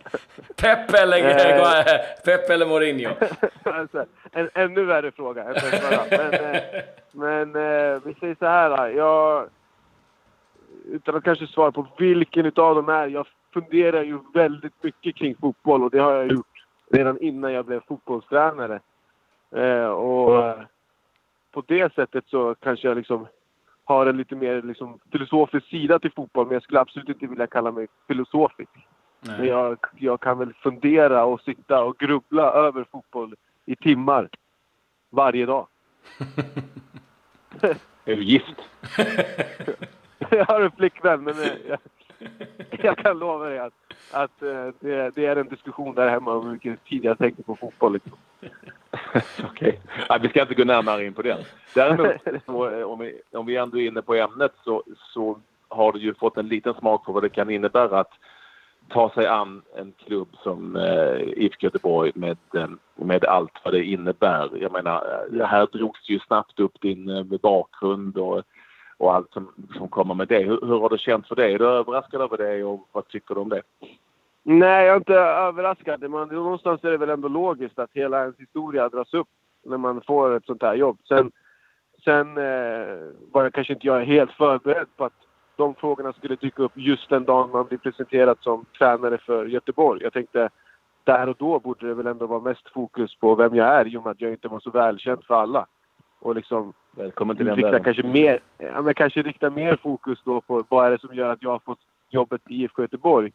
Pep 0.55 0.93
eller, 0.93 1.17
eh. 1.17 1.97
Pep 2.25 2.49
eller 2.49 2.65
Mourinho? 2.65 3.09
alltså, 3.63 4.05
en 4.31 4.49
ännu 4.53 4.85
värre 4.85 5.11
fråga 5.11 5.43
Men, 6.09 6.33
eh, 6.33 6.61
men 7.11 7.55
eh, 7.55 8.01
vi 8.05 8.13
säger 8.19 8.35
så 8.39 8.45
här. 8.45 8.87
Jag, 8.89 9.49
utan 10.85 11.15
att 11.15 11.23
kanske 11.23 11.47
svara 11.47 11.71
på 11.71 11.87
vilken 11.97 12.45
utav 12.45 12.75
dem 12.75 12.89
är. 12.89 13.07
Jag 13.07 13.27
funderar 13.53 14.03
ju 14.03 14.19
väldigt 14.33 14.83
mycket 14.83 15.15
kring 15.15 15.35
fotboll 15.35 15.83
och 15.83 15.91
det 15.91 15.99
har 15.99 16.13
jag 16.13 16.31
gjort 16.31 16.65
redan 16.91 17.17
innan 17.21 17.53
jag 17.53 17.65
blev 17.65 17.81
fotbollstränare. 17.87 18.79
Och 19.91 20.55
på 21.51 21.63
det 21.67 21.93
sättet 21.93 22.23
så 22.27 22.55
kanske 22.55 22.87
jag 22.87 22.97
liksom 22.97 23.27
har 23.91 24.05
en 24.05 24.17
lite 24.17 24.35
mer 24.35 24.61
liksom, 24.61 24.99
filosofisk 25.11 25.67
sida 25.67 25.99
till 25.99 26.11
fotboll. 26.11 26.45
Men 26.45 26.53
jag 26.53 26.63
skulle 26.63 26.79
absolut 26.79 27.09
inte 27.09 27.27
vilja 27.27 27.47
kalla 27.47 27.71
mig 27.71 27.87
filosofisk. 28.07 28.71
Nej. 29.21 29.37
Men 29.37 29.47
jag, 29.47 29.77
jag 29.97 30.19
kan 30.21 30.37
väl 30.37 30.53
fundera 30.53 31.25
och 31.25 31.41
sitta 31.41 31.83
och 31.83 31.97
grubbla 31.97 32.51
över 32.51 32.85
fotboll 32.91 33.35
i 33.65 33.75
timmar. 33.75 34.29
Varje 35.09 35.45
dag. 35.45 35.67
är 38.05 38.15
du 38.15 38.23
gift? 38.23 38.55
jag 40.29 40.45
har 40.45 40.61
en 40.61 40.71
flickvän, 40.71 41.23
men 41.23 41.39
eh, 41.39 41.49
jag, 41.67 41.79
jag 42.83 42.97
kan 42.97 43.19
lova 43.19 43.45
dig 43.45 43.59
att, 43.59 43.73
att 44.11 44.41
eh, 44.41 44.67
det, 44.79 45.15
det, 45.15 45.25
är 45.25 45.35
en 45.35 45.47
diskussion 45.47 45.95
där 45.95 46.09
hemma 46.09 46.33
om 46.33 46.45
hur 46.45 46.53
mycket 46.53 46.85
tid 46.85 47.05
jag 47.05 47.17
tänker 47.17 47.43
på 47.43 47.55
fotboll. 47.55 47.93
Liksom. 47.93 48.11
Okej. 49.43 49.79
Okay. 50.07 50.19
vi 50.21 50.29
ska 50.29 50.41
inte 50.41 50.55
gå 50.55 50.63
närmare 50.63 51.05
in 51.05 51.13
på 51.13 51.21
det. 51.21 51.37
Däremot, 51.75 52.07
om 52.85 52.99
vi, 52.99 53.21
om 53.31 53.45
vi 53.45 53.55
ändå 53.55 53.79
är 53.79 53.87
inne 53.87 54.01
på 54.01 54.15
ämnet 54.15 54.51
så, 54.63 54.83
så 55.13 55.39
har 55.67 55.91
du 55.91 55.99
ju 55.99 56.13
fått 56.13 56.37
en 56.37 56.47
liten 56.47 56.73
smak 56.73 57.05
på 57.05 57.11
vad 57.11 57.23
det 57.23 57.29
kan 57.29 57.49
innebära 57.49 57.99
att 57.99 58.11
ta 58.89 59.09
sig 59.09 59.27
an 59.27 59.61
en 59.75 59.93
klubb 60.05 60.27
som 60.43 60.75
eh, 60.75 61.21
IFK 61.21 61.65
Göteborg 61.65 62.11
med, 62.15 62.37
eh, 62.55 62.69
med 62.95 63.25
allt 63.25 63.61
vad 63.63 63.73
det 63.73 63.83
innebär. 63.83 64.49
Jag 64.61 64.71
menar, 64.71 65.25
eh, 65.33 65.45
här 65.45 65.67
drogs 65.71 66.09
ju 66.09 66.19
snabbt 66.19 66.59
upp 66.59 66.81
din 66.81 67.29
bakgrund 67.41 68.17
och 68.17 68.43
och 69.01 69.13
allt 69.15 69.33
som, 69.33 69.51
som 69.77 69.87
kommer 69.87 70.13
med 70.13 70.27
det. 70.27 70.39
Hur, 70.39 70.59
hur 70.61 70.79
har 70.79 70.89
det 70.89 70.97
känts 70.97 71.27
för 71.27 71.35
dig? 71.35 71.53
Är 71.53 71.59
du 71.59 71.67
överraskad 71.67 72.21
över 72.21 72.37
det 72.37 72.63
och 72.63 72.87
vad 72.91 73.07
tycker 73.07 73.35
du 73.35 73.41
om 73.41 73.49
det? 73.49 73.61
Nej, 74.43 74.85
jag 74.85 74.93
är 74.93 74.97
inte 74.97 75.13
överraskad. 75.13 76.01
Men 76.01 76.27
någonstans 76.27 76.83
är 76.83 76.91
det 76.91 76.97
väl 76.97 77.09
ändå 77.09 77.27
logiskt 77.27 77.79
att 77.79 77.89
hela 77.93 78.21
ens 78.21 78.37
historia 78.37 78.89
dras 78.89 79.13
upp 79.13 79.27
när 79.65 79.77
man 79.77 80.01
får 80.01 80.35
ett 80.35 80.45
sånt 80.45 80.61
här 80.61 80.75
jobb. 80.75 80.97
Sen, 81.07 81.31
sen 82.03 82.37
eh, 82.37 82.97
var 83.31 83.43
jag 83.43 83.53
kanske 83.53 83.73
inte 83.73 83.87
jag 83.87 84.05
helt 84.05 84.31
förberedd 84.31 84.87
på 84.97 85.05
att 85.05 85.19
de 85.55 85.75
frågorna 85.75 86.13
skulle 86.13 86.35
dyka 86.35 86.63
upp 86.63 86.71
just 86.75 87.09
den 87.09 87.23
dagen 87.23 87.49
man 87.51 87.65
blir 87.65 87.77
presenterad 87.77 88.37
som 88.41 88.65
tränare 88.77 89.17
för 89.17 89.45
Göteborg. 89.45 90.03
Jag 90.03 90.13
tänkte 90.13 90.49
där 91.03 91.29
och 91.29 91.35
då 91.39 91.59
borde 91.59 91.87
det 91.87 91.93
väl 91.93 92.07
ändå 92.07 92.25
vara 92.25 92.41
mest 92.41 92.69
fokus 92.73 93.15
på 93.15 93.35
vem 93.35 93.55
jag 93.55 93.67
är 93.67 93.87
i 93.87 93.97
och 93.97 94.03
med 94.03 94.11
att 94.11 94.21
jag 94.21 94.31
inte 94.31 94.47
var 94.47 94.59
så 94.59 94.69
välkänd 94.69 95.23
för 95.23 95.35
alla. 95.35 95.65
Och 96.19 96.35
liksom 96.35 96.73
Välkommen 96.95 97.37
till 97.37 97.55
rikta 97.55 97.79
kanske 97.79 98.03
mer, 98.03 98.39
ja, 98.57 98.81
men 98.81 98.93
kanske 98.93 99.21
rikta 99.21 99.49
mer 99.49 99.75
fokus 99.75 100.19
då 100.25 100.41
på 100.41 100.63
vad 100.69 100.85
är 100.85 100.91
det 100.91 101.01
som 101.01 101.15
gör 101.15 101.29
att 101.29 101.43
jag 101.43 101.49
har 101.49 101.59
fått 101.59 101.79
jobbet 102.09 102.41
i 102.47 102.63
IFK 102.63 102.81
Göteborg. 102.81 103.31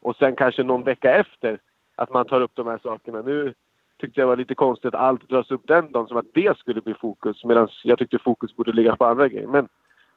Och 0.00 0.16
sen 0.16 0.36
kanske 0.36 0.62
någon 0.62 0.84
vecka 0.84 1.14
efter 1.14 1.58
att 1.96 2.12
man 2.12 2.26
tar 2.26 2.40
upp 2.40 2.50
de 2.54 2.66
här 2.66 2.78
sakerna. 2.82 3.22
Nu 3.22 3.54
tyckte 4.00 4.20
jag 4.20 4.26
var 4.26 4.36
lite 4.36 4.54
konstigt 4.54 4.94
att 4.94 5.00
allt 5.00 5.28
dras 5.28 5.50
upp 5.50 5.62
den 5.64 5.92
dagen 5.92 6.08
som 6.08 6.16
att 6.16 6.34
det 6.34 6.58
skulle 6.58 6.80
bli 6.80 6.94
fokus 6.94 7.44
medan 7.44 7.68
jag 7.84 7.98
tyckte 7.98 8.18
fokus 8.18 8.56
borde 8.56 8.72
ligga 8.72 8.96
på 8.96 9.04
andra 9.04 9.28
grejer. 9.28 9.46
Men 9.46 9.68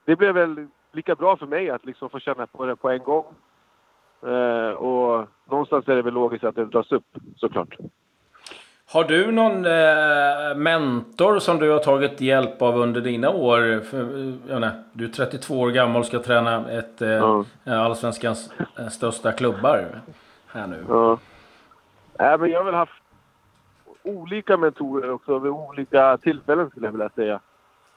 det 0.06 0.16
blev 0.16 0.34
väl 0.34 0.68
lika 0.92 1.16
bra 1.16 1.38
för 1.38 1.46
mig 1.46 1.70
att 1.70 1.86
liksom 1.86 2.10
få 2.10 2.20
känna 2.20 2.48
på 2.48 2.66
det 2.66 2.76
på 2.76 2.90
en 2.90 3.04
gång. 3.04 3.26
Eh, 4.24 4.72
och 4.72 5.28
någonstans 5.50 5.88
är 5.88 5.96
det 5.96 6.02
väl 6.02 6.14
logiskt 6.14 6.44
att 6.44 6.56
det 6.56 6.66
dras 6.66 6.92
upp 6.92 7.06
såklart. 7.36 7.78
Har 8.94 9.04
du 9.04 9.32
någon 9.32 9.66
eh, 9.66 10.56
mentor 10.56 11.40
som 11.40 11.60
du 11.60 11.72
har 11.72 11.80
tagit 11.80 12.22
hjälp 12.22 12.62
av 12.62 12.78
under 12.78 13.02
dina 13.02 13.30
år? 13.30 13.80
För, 13.80 14.60
nej, 14.60 14.70
du 14.94 15.06
är 15.06 15.10
32 15.10 15.60
år 15.60 15.72
gammal 15.72 16.00
och 16.00 16.06
ska 16.06 16.20
träna 16.20 16.72
ett 16.72 17.02
eh, 17.02 17.10
ja. 17.10 17.46
allsvenskans 17.66 18.52
eh, 18.80 18.88
största 18.88 19.32
klubbar 19.32 19.86
här 20.48 20.68
nu. 20.68 20.86
Ja. 20.90 21.18
Äh, 22.20 22.40
men 22.40 22.52
jag 22.52 22.60
har 22.60 22.64
väl 22.64 22.74
haft 22.74 23.04
olika 24.04 24.58
mentorer 24.58 25.12
också 25.12 25.40
vid 25.40 25.52
olika 25.52 26.18
tillfällen 26.18 26.70
skulle 26.70 26.88
jag 26.88 26.92
vilja 26.92 27.10
säga. 27.10 27.40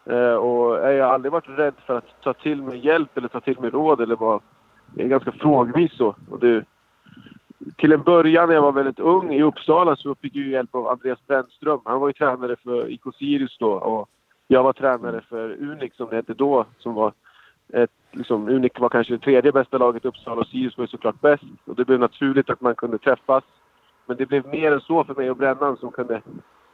Eh, 0.05 0.35
och 0.35 0.93
jag 0.93 1.07
har 1.07 1.15
aldrig 1.15 1.33
varit 1.33 1.59
rädd 1.59 1.75
för 1.87 1.99
att 1.99 2.23
ta 2.23 2.33
till 2.33 2.63
mig 2.63 2.87
hjälp 2.87 3.17
eller 3.17 3.29
ta 3.29 3.41
till 3.41 3.61
mig 3.61 3.71
råd 3.71 4.01
eller 4.01 4.17
vara... 4.17 4.41
Är 4.97 5.09
ganska 5.09 5.33
frågvis 5.33 5.93
så. 5.97 6.15
Och 6.31 6.39
det, 6.39 6.65
till 7.77 7.93
en 7.93 8.03
början 8.03 8.49
när 8.49 8.55
jag 8.55 8.63
var 8.63 8.73
väldigt 8.73 8.99
ung 8.99 9.35
i 9.35 9.43
Uppsala 9.43 9.97
så 9.97 10.15
fick 10.15 10.37
jag 10.37 10.47
hjälp 10.47 10.75
av 10.75 10.89
Andreas 10.89 11.27
Brännström. 11.27 11.81
Han 11.85 12.01
var 12.01 12.09
ju 12.09 12.13
tränare 12.13 12.57
för 12.57 12.91
IK 12.91 13.03
Sirius 13.19 13.57
då 13.59 13.73
och 13.73 14.09
jag 14.49 14.63
var 14.63 14.73
tränare 14.73 15.21
för 15.29 15.63
Unik 15.63 15.95
som 15.95 16.09
det 16.11 16.17
hette 16.17 16.35
då. 16.35 16.67
Som 16.79 16.95
var 16.95 17.13
ett, 17.73 17.91
liksom, 18.13 18.49
Unik 18.49 18.81
var 18.81 18.89
kanske 18.89 19.13
det 19.13 19.19
tredje 19.19 19.53
bästa 19.53 19.79
laget 19.79 20.05
i 20.05 20.09
Uppsala 20.09 20.41
och 20.41 20.47
Sirius 20.47 20.79
var 20.79 20.85
ju 20.85 20.89
såklart 20.89 21.21
bäst. 21.21 21.45
Och 21.65 21.77
det 21.77 21.85
blev 21.85 22.01
naturligt 22.01 22.51
att 22.51 22.61
man 22.61 22.75
kunde 22.75 22.99
träffas. 22.99 23.45
Men 24.07 24.17
det 24.17 24.27
blev 24.27 24.47
mer 24.47 24.73
än 24.73 24.81
så 24.81 25.05
för 25.05 25.15
mig 25.15 25.31
och 25.31 25.37
Brännan 25.37 25.77
som 25.77 25.93
kunde 25.93 26.23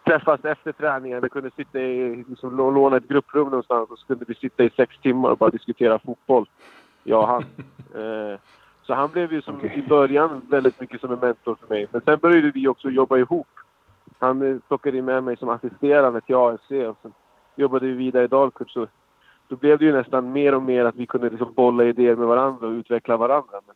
träffas 0.07 0.45
efter 0.45 0.73
träningen. 0.73 1.23
Vi 1.23 1.29
kunde 1.29 1.51
sitta 1.57 1.81
i, 1.81 2.25
liksom, 2.29 2.57
låna 2.57 2.97
ett 2.97 3.09
grupprum 3.09 3.49
någonstans 3.49 3.91
och 3.91 3.99
så 3.99 4.07
kunde 4.07 4.25
vi 4.29 4.35
sitta 4.35 4.65
i 4.65 4.71
sex 4.71 4.99
timmar 4.99 5.31
och 5.31 5.39
bara 5.39 5.51
diskutera 5.51 5.99
fotboll. 5.99 6.49
jag 7.05 7.21
och 7.21 7.29
han. 7.29 7.45
Eh, 7.95 8.39
så 8.91 8.95
han 8.95 9.11
blev 9.11 9.33
ju 9.33 9.43
som, 9.43 9.57
okay. 9.57 9.79
i 9.79 9.83
början 9.83 10.43
väldigt 10.49 10.81
mycket 10.81 11.01
som 11.01 11.13
en 11.13 11.19
mentor 11.19 11.57
för 11.61 11.69
mig. 11.75 11.87
Men 11.91 12.01
sen 12.01 12.19
började 12.19 12.51
vi 12.51 12.69
också 12.69 12.91
jobba 12.91 13.19
ihop. 13.19 13.47
Han 14.19 14.43
eh, 14.43 14.59
plockade 14.69 14.99
in 14.99 15.05
med 15.05 15.25
mig 15.25 15.37
som 15.37 15.49
assisterande 15.49 16.21
till 16.21 16.35
AFC 16.35 16.71
och 16.71 16.97
sen 17.03 17.13
jobbade 17.57 17.87
vi 17.87 17.93
vidare 17.93 18.25
i 18.25 18.29
Dalkurd. 18.29 18.71
Så 18.71 18.87
då 19.49 19.57
blev 19.57 19.79
det 19.79 19.85
ju 19.85 19.93
nästan 19.93 20.33
mer 20.33 20.55
och 20.55 20.63
mer 20.63 20.85
att 20.85 20.95
vi 20.95 21.07
kunde 21.07 21.31
liksom 21.31 21.53
bolla 21.55 21.85
idéer 21.85 22.17
med 22.17 22.27
varandra 22.27 22.67
och 22.67 22.73
utveckla 22.73 23.17
varandra. 23.17 23.61
Men 23.67 23.75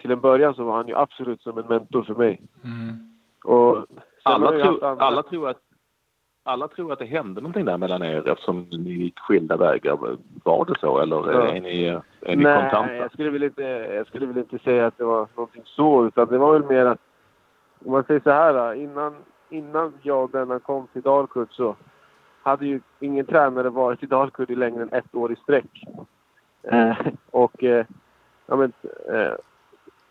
till 0.00 0.10
en 0.10 0.20
början 0.20 0.54
så 0.54 0.64
var 0.64 0.76
han 0.76 0.88
ju 0.88 0.94
absolut 0.94 1.42
som 1.42 1.58
en 1.58 1.66
mentor 1.66 2.02
för 2.02 2.14
mig. 2.14 2.42
Mm. 2.64 3.16
Och 3.44 3.86
alla, 4.22 4.50
tro, 4.50 4.84
alla, 4.84 5.22
tror 5.22 5.48
att, 5.48 5.60
alla 6.46 6.68
tror 6.68 6.92
att 6.92 6.98
det 6.98 7.04
hände 7.04 7.40
någonting 7.40 7.64
där 7.64 7.78
mellan 7.78 8.02
er 8.02 8.28
eftersom 8.28 8.66
ni 8.70 8.90
gick 8.90 9.18
skilda 9.18 9.56
vägar. 9.56 9.98
Var 10.44 10.64
det 10.64 10.78
så 10.80 10.98
eller 10.98 11.32
ja. 11.32 11.46
är 11.46 11.60
ni, 11.60 11.84
är 12.20 12.36
ni 12.36 12.44
Nej, 12.44 12.62
kontanta? 12.62 12.94
Jag 12.94 13.12
skulle, 13.12 13.30
väl 13.30 13.42
inte, 13.42 13.62
jag 13.94 14.06
skulle 14.06 14.26
väl 14.26 14.38
inte 14.38 14.58
säga 14.58 14.86
att 14.86 14.98
det 14.98 15.04
var 15.04 15.28
någonting 15.34 15.62
så 15.64 16.06
utan 16.06 16.28
det 16.28 16.38
var 16.38 16.52
väl 16.52 16.68
mer 16.68 16.86
att 16.86 17.00
om 17.84 17.92
man 17.92 18.04
säger 18.04 18.20
så 18.20 18.30
här 18.30 18.74
innan, 18.74 19.14
innan 19.50 19.92
jag 20.02 20.22
och 20.22 20.30
Brennan 20.30 20.60
kom 20.60 20.86
till 20.86 21.02
Dalkurd 21.02 21.48
så 21.50 21.76
hade 22.42 22.66
ju 22.66 22.80
ingen 23.00 23.26
tränare 23.26 23.70
varit 23.70 24.02
i 24.02 24.06
Dalkurd 24.06 24.50
i 24.50 24.56
längre 24.56 24.82
än 24.82 24.92
ett 24.92 25.14
år 25.14 25.32
i 25.32 25.36
sträck. 25.36 25.84
Eh, 26.62 26.96
och 27.30 27.64
eh, 27.64 27.86
ja, 28.46 28.56
men, 28.56 28.72
eh, 29.12 29.32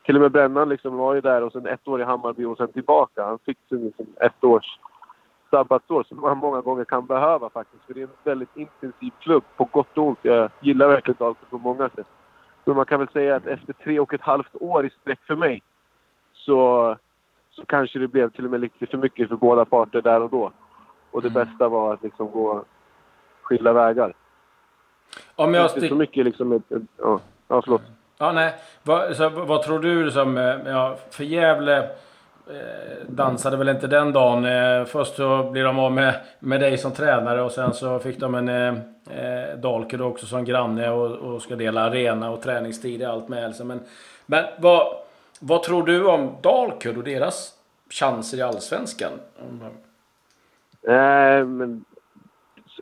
till 0.05 0.15
och 0.15 0.21
med 0.21 0.31
Brännan 0.31 0.69
liksom 0.69 0.97
var 0.97 1.15
ju 1.15 1.21
där 1.21 1.43
och 1.43 1.51
sen 1.51 1.67
ett 1.67 1.87
år 1.87 2.01
i 2.01 2.03
Hammarby 2.03 2.45
och 2.45 2.57
sen 2.57 2.71
tillbaka. 2.71 3.25
Han 3.25 3.39
fick 3.39 3.57
sin 3.69 3.83
liksom 3.85 4.05
ett 4.21 4.43
års 4.43 4.79
sabbatsår 5.55 6.03
som 6.03 6.21
man 6.21 6.37
många 6.37 6.61
gånger 6.61 6.85
kan 6.85 7.05
behöva 7.05 7.49
faktiskt. 7.49 7.83
För 7.85 7.93
det 7.93 8.01
är 8.01 8.03
en 8.03 8.09
väldigt 8.23 8.55
intensiv 8.55 9.11
klubb 9.19 9.43
på 9.57 9.63
gott 9.71 9.97
och 9.97 10.07
ont. 10.07 10.19
Jag 10.21 10.49
gillar 10.59 10.87
verkligen 10.87 11.17
Dalkurd 11.19 11.49
på 11.49 11.57
många 11.57 11.89
sätt. 11.89 12.07
Men 12.65 12.75
man 12.75 12.85
kan 12.85 12.99
väl 12.99 13.07
säga 13.13 13.35
att 13.35 13.47
efter 13.47 13.73
tre 13.73 13.99
och 13.99 14.13
ett 14.13 14.21
halvt 14.21 14.55
år 14.59 14.85
i 14.85 14.89
sträck 14.89 15.19
för 15.27 15.35
mig 15.35 15.61
så, 16.33 16.97
så 17.51 17.65
kanske 17.65 17.99
det 17.99 18.07
blev 18.07 18.29
till 18.29 18.45
och 18.45 18.51
med 18.51 18.59
lite 18.59 18.85
för 18.85 18.97
mycket 18.97 19.29
för 19.29 19.35
båda 19.35 19.65
parter 19.65 20.01
där 20.01 20.21
och 20.21 20.29
då. 20.29 20.51
Och 21.11 21.21
det 21.21 21.29
mm. 21.29 21.45
bästa 21.45 21.69
var 21.69 21.93
att 21.93 22.03
liksom 22.03 22.31
gå 22.31 22.63
skilda 23.41 23.73
vägar. 23.73 24.13
Om 25.35 25.53
jag. 25.53 25.75
Inte 25.75 25.87
så 25.87 25.95
mycket 25.95 26.25
liksom... 26.25 26.51
Ett, 26.51 26.71
ett, 26.71 26.83
ja, 26.97 27.19
ja, 27.47 27.61
förlåt. 27.61 27.81
Ja, 28.17 28.31
nej. 28.31 28.53
Vad, 28.83 29.15
så, 29.15 29.29
vad 29.29 29.63
tror 29.63 29.79
du 29.79 30.11
som... 30.11 30.37
Eh, 30.37 30.43
ja, 30.65 30.97
för 31.11 31.23
Gävle 31.23 31.89
Eh, 32.49 33.05
dansade 33.07 33.57
väl 33.57 33.69
inte 33.69 33.87
den 33.87 34.13
dagen. 34.13 34.45
Eh, 34.45 34.85
först 34.85 35.15
så 35.15 35.51
blir 35.51 35.63
de 35.63 35.79
av 35.79 35.91
med, 35.91 36.15
med 36.39 36.59
dig 36.59 36.77
som 36.77 36.91
tränare 36.91 37.41
och 37.41 37.51
sen 37.51 37.73
så 37.73 37.99
fick 37.99 38.19
de 38.19 38.35
en 38.35 38.49
eh, 38.49 38.73
eh 39.09 39.57
Dalkurd 39.57 40.01
också 40.01 40.25
som 40.25 40.45
granne 40.45 40.89
och, 40.89 41.11
och, 41.11 41.41
ska 41.41 41.55
dela 41.55 41.81
arena 41.81 42.31
och 42.31 42.41
träningstid 42.41 43.01
och 43.01 43.09
allt 43.09 43.27
med 43.27 43.55
sig. 43.55 43.65
Men, 43.65 43.79
men 44.25 44.45
vad, 44.59 44.87
vad 45.39 45.63
tror 45.63 45.83
du 45.83 46.07
om 46.07 46.31
Dalkurd 46.41 46.97
och 46.97 47.03
deras 47.03 47.53
chanser 47.89 48.37
i 48.37 48.41
Allsvenskan? 48.41 49.11
Eh, 50.87 51.45
men, 51.45 51.85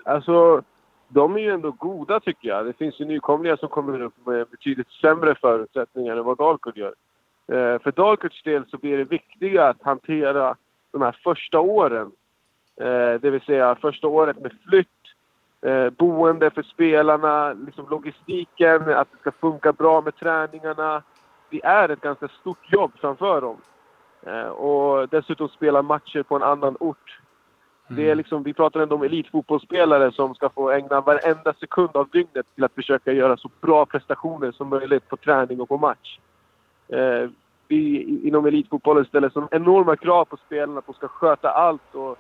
alltså, 0.03 0.61
de 1.07 1.35
är 1.35 1.39
ju 1.39 1.51
ändå 1.51 1.71
goda 1.71 2.19
tycker 2.19 2.49
jag. 2.49 2.65
Det 2.65 2.73
finns 2.73 2.99
ju 2.99 3.05
nykomlingar 3.05 3.55
som 3.55 3.69
kommer 3.69 4.01
upp 4.01 4.25
med 4.25 4.47
betydligt 4.47 4.91
sämre 4.91 5.35
förutsättningar 5.35 6.17
än 6.17 6.25
vad 6.25 6.37
Dalkurd 6.37 6.77
gör. 6.77 6.93
Eh, 7.47 7.79
för 7.79 7.91
Dalkurds 7.91 8.43
del 8.43 8.65
så 8.69 8.77
blir 8.77 8.97
det 8.97 9.03
viktiga 9.03 9.67
att 9.67 9.83
hantera 9.83 10.55
de 10.91 11.01
här 11.01 11.19
första 11.23 11.59
åren. 11.59 12.11
Eh, 12.81 13.13
det 13.21 13.29
vill 13.29 13.41
säga 13.41 13.75
första 13.75 14.07
året 14.07 14.39
med 14.39 14.51
flytt, 14.69 14.87
eh, 15.61 15.89
boende 15.89 16.49
för 16.49 16.63
spelarna, 16.63 17.53
liksom 17.53 17.89
logistiken, 17.89 18.89
att 18.89 19.11
det 19.11 19.17
ska 19.19 19.31
funka 19.31 19.73
bra 19.73 20.01
med 20.01 20.15
träningarna. 20.15 21.03
Det 21.49 21.65
är 21.65 21.89
ett 21.89 22.01
ganska 22.01 22.27
stort 22.27 22.73
jobb 22.73 22.91
framför 23.01 23.41
dem. 23.41 23.57
Och 24.51 25.09
dessutom 25.09 25.49
spela 25.49 25.81
matcher 25.81 26.23
på 26.23 26.35
en 26.35 26.43
annan 26.43 26.77
ort 26.79 27.19
det 27.87 28.01
är 28.01 28.05
mm. 28.05 28.17
liksom, 28.17 28.43
vi 28.43 28.53
pratar 28.53 28.79
ändå 28.79 28.95
om 28.95 29.03
elitfotbollsspelare 29.03 30.11
som 30.11 30.35
ska 30.35 30.49
få 30.49 30.71
ägna 30.71 31.01
varenda 31.01 31.53
sekund 31.53 31.89
av 31.93 32.09
dygnet 32.09 32.45
till 32.55 32.63
att 32.63 32.73
försöka 32.73 33.11
göra 33.11 33.37
så 33.37 33.49
bra 33.61 33.85
prestationer 33.85 34.51
som 34.51 34.69
möjligt 34.69 35.09
på 35.09 35.17
träning 35.17 35.61
och 35.61 35.69
på 35.69 35.77
match. 35.77 36.19
Eh, 36.93 37.29
vi 37.67 38.01
inom 38.27 38.45
elitfotbollen 38.45 39.05
ställer 39.05 39.29
så 39.29 39.47
enorma 39.51 39.95
krav 39.95 40.25
på 40.25 40.37
spelarna 40.37 40.79
att 40.79 40.85
de 40.85 40.93
ska 40.95 41.07
sköta 41.07 41.49
allt 41.49 41.95
och 41.95 42.17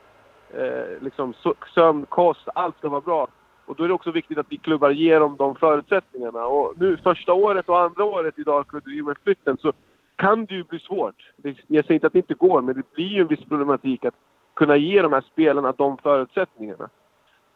eh, 0.57 1.01
liksom 1.01 1.33
sömn, 1.75 2.05
kost, 2.09 2.47
allt 2.55 2.77
ska 2.77 2.89
vara 2.89 3.01
bra. 3.01 3.27
Och 3.65 3.75
då 3.75 3.83
är 3.83 3.87
det 3.87 3.93
också 3.93 4.11
viktigt 4.11 4.37
att 4.37 4.45
vi 4.49 4.57
klubbar 4.57 4.89
ger 4.89 5.19
dem 5.19 5.35
de 5.37 5.55
förutsättningarna. 5.55 6.45
Och 6.45 6.73
nu 6.77 6.97
första 6.97 7.33
året 7.33 7.69
och 7.69 7.79
andra 7.79 8.03
året 8.03 8.39
i 8.39 8.43
Dalkurd 8.43 8.87
i 8.87 9.01
med 9.01 9.17
flytten 9.23 9.57
så 9.57 9.73
kan 10.15 10.45
det 10.45 10.53
ju 10.53 10.63
bli 10.63 10.79
svårt. 10.79 11.31
Jag 11.67 11.85
säger 11.85 11.93
inte 11.93 12.07
att 12.07 12.13
det 12.13 12.19
inte 12.19 12.33
går, 12.33 12.61
men 12.61 12.75
det 12.75 12.93
blir 12.93 13.07
ju 13.07 13.21
en 13.21 13.27
viss 13.27 13.45
problematik 13.49 14.05
att 14.05 14.15
kunna 14.53 14.77
ge 14.77 15.01
de 15.01 15.13
här 15.13 15.23
spelarna 15.31 15.71
de 15.71 15.97
förutsättningarna. 15.97 16.89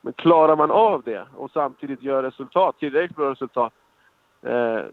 Men 0.01 0.13
klarar 0.13 0.55
man 0.55 0.71
av 0.71 1.03
det 1.03 1.27
och 1.36 1.51
samtidigt 1.51 2.03
gör 2.03 2.24
resultat, 2.24 2.79
tillräckligt 2.79 3.17
bra 3.17 3.31
resultat, 3.31 3.74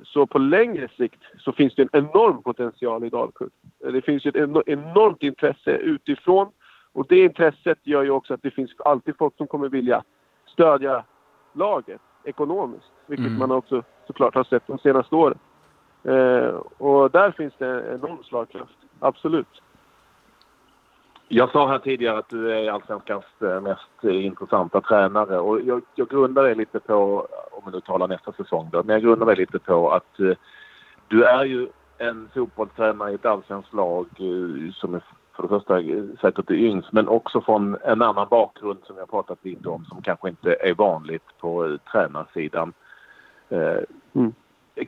så 0.02 0.26
på 0.26 0.38
längre 0.38 0.88
sikt 0.88 1.22
så 1.38 1.52
finns 1.52 1.74
det 1.74 1.82
en 1.82 1.88
enorm 1.92 2.42
potential 2.42 3.04
i 3.04 3.10
Dalkurd. 3.10 3.50
Det 3.78 4.02
finns 4.02 4.26
ett 4.26 4.36
enormt 4.66 5.22
intresse 5.22 5.70
utifrån 5.70 6.48
och 6.92 7.06
det 7.08 7.24
intresset 7.24 7.78
gör 7.82 8.02
ju 8.02 8.10
också 8.10 8.34
att 8.34 8.42
det 8.42 8.50
finns 8.50 8.70
alltid 8.78 9.14
folk 9.18 9.36
som 9.36 9.46
kommer 9.46 9.68
vilja 9.68 10.02
stödja 10.46 11.04
laget 11.52 12.00
ekonomiskt, 12.24 12.92
vilket 13.06 13.26
mm. 13.26 13.38
man 13.38 13.50
också 13.50 13.82
såklart 14.06 14.34
har 14.34 14.44
sett 14.44 14.66
de 14.66 14.78
senaste 14.78 15.14
åren. 15.14 15.38
Eh, 16.02 16.54
och 16.78 17.10
där 17.10 17.30
finns 17.30 17.54
det 17.58 17.66
en 17.66 17.94
enorm 17.94 18.22
slagkraft, 18.22 18.78
absolut. 18.98 19.62
Jag 21.28 21.50
sa 21.50 21.68
här 21.68 21.78
tidigare 21.78 22.18
att 22.18 22.28
du 22.28 22.52
är 22.52 22.70
allsvenskans 22.70 23.24
eh, 23.40 23.60
mest 23.60 24.04
intressanta 24.04 24.80
tränare 24.80 25.38
och 25.38 25.60
jag, 25.60 25.82
jag 25.94 26.08
grundar 26.08 26.42
det 26.42 26.54
lite 26.54 26.80
på, 26.80 27.26
om 27.52 27.62
vi 27.66 27.72
nu 27.72 27.80
talar 27.80 28.08
nästa 28.08 28.32
säsong 28.32 28.68
då, 28.72 28.82
men 28.82 28.94
jag 28.94 29.02
grundar 29.02 29.26
det 29.26 29.34
lite 29.34 29.58
på 29.58 29.90
att 29.90 30.20
uh, 30.20 30.34
du 31.08 31.24
är 31.24 31.44
ju 31.44 31.68
en 31.98 32.28
fotbollstränare 32.34 33.10
i 33.10 33.14
ett 33.14 33.26
allsvenskt 33.26 33.74
lag 33.74 34.06
som 34.74 34.94
är 34.94 35.02
för 35.36 35.42
det 35.42 35.48
första 35.48 35.74
säkert 36.20 36.50
är 36.50 36.54
yngst 36.54 36.92
men 36.92 37.08
också 37.08 37.40
från 37.40 37.76
en 37.84 38.02
annan 38.02 38.28
bakgrund 38.30 38.78
som 38.82 38.96
jag 38.98 39.10
pratat 39.10 39.38
lite 39.42 39.68
om 39.68 39.84
som 39.84 40.02
kanske 40.02 40.28
inte 40.28 40.56
är 40.60 40.74
vanligt 40.74 41.38
på 41.40 41.78
tränarsidan. 41.92 42.72
Mm. 44.12 44.32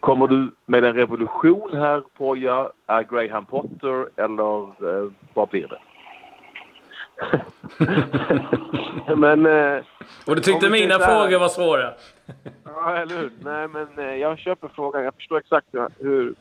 Kommer 0.00 0.26
du 0.26 0.50
med 0.66 0.84
en 0.84 0.94
revolution 0.94 1.70
här 1.72 2.02
Poja? 2.16 2.70
Är 2.86 3.02
Graham 3.02 3.44
Potter 3.44 4.08
eller 4.16 4.72
vad 5.34 5.48
blir 5.48 5.68
det? 5.68 5.78
men... 9.16 9.46
Eh, 9.46 9.82
och 10.26 10.36
du 10.36 10.42
tyckte 10.42 10.70
mina 10.70 10.98
frågor 10.98 11.38
var 11.38 11.48
svåra? 11.48 11.92
ja, 12.64 12.96
eller 12.96 13.18
hur? 13.18 13.30
Nej, 13.44 13.68
men 13.68 13.98
eh, 13.98 14.14
jag 14.14 14.38
köper 14.38 14.68
frågan. 14.68 15.04
Jag 15.04 15.14
förstår 15.14 15.38
exakt 15.38 15.66
hur, 15.98 16.34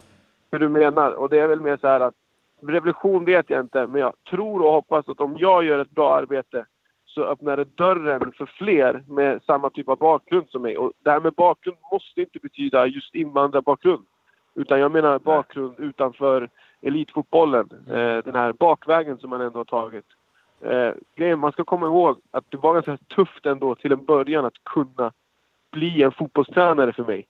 hur 0.51 0.59
du 0.59 0.69
menar. 0.69 1.11
Och 1.11 1.29
det 1.29 1.39
är 1.39 1.47
väl 1.47 1.61
mer 1.61 1.77
så 1.77 1.87
här 1.87 1.99
att 1.99 2.13
revolution 2.61 3.25
vet 3.25 3.49
jag 3.49 3.59
inte, 3.59 3.87
men 3.87 4.01
jag 4.01 4.13
tror 4.29 4.61
och 4.61 4.71
hoppas 4.71 5.09
att 5.09 5.19
om 5.19 5.35
jag 5.37 5.63
gör 5.63 5.79
ett 5.79 5.91
bra 5.91 6.15
arbete 6.15 6.65
så 7.05 7.23
öppnar 7.23 7.57
det 7.57 7.77
dörren 7.77 8.31
för 8.37 8.45
fler 8.45 9.03
med 9.07 9.43
samma 9.43 9.69
typ 9.69 9.89
av 9.89 9.97
bakgrund 9.97 10.49
som 10.49 10.61
mig. 10.61 10.77
Och 10.77 10.91
det 11.03 11.11
här 11.11 11.19
med 11.19 11.33
bakgrund 11.33 11.77
måste 11.91 12.21
inte 12.21 12.39
betyda 12.39 12.87
just 12.87 13.15
invandrarbakgrund. 13.15 14.05
Utan 14.55 14.79
jag 14.79 14.91
menar 14.91 15.19
bakgrund 15.19 15.79
utanför 15.79 16.49
elitfotbollen. 16.81 17.69
Eh, 17.87 18.17
den 18.17 18.35
här 18.35 18.53
bakvägen 18.53 19.17
som 19.17 19.29
man 19.29 19.41
ändå 19.41 19.59
har 19.59 19.65
tagit. 19.65 20.05
Eh, 20.61 21.37
man 21.37 21.51
ska 21.51 21.63
komma 21.63 21.85
ihåg 21.85 22.19
att 22.31 22.45
det 22.49 22.57
var 22.57 22.73
ganska 22.73 22.97
tufft 22.97 23.45
ändå 23.45 23.75
till 23.75 23.91
en 23.91 24.05
början 24.05 24.45
att 24.45 24.63
kunna 24.63 25.11
bli 25.71 26.03
en 26.03 26.11
fotbollstränare 26.11 26.93
för 26.93 27.03
mig. 27.03 27.27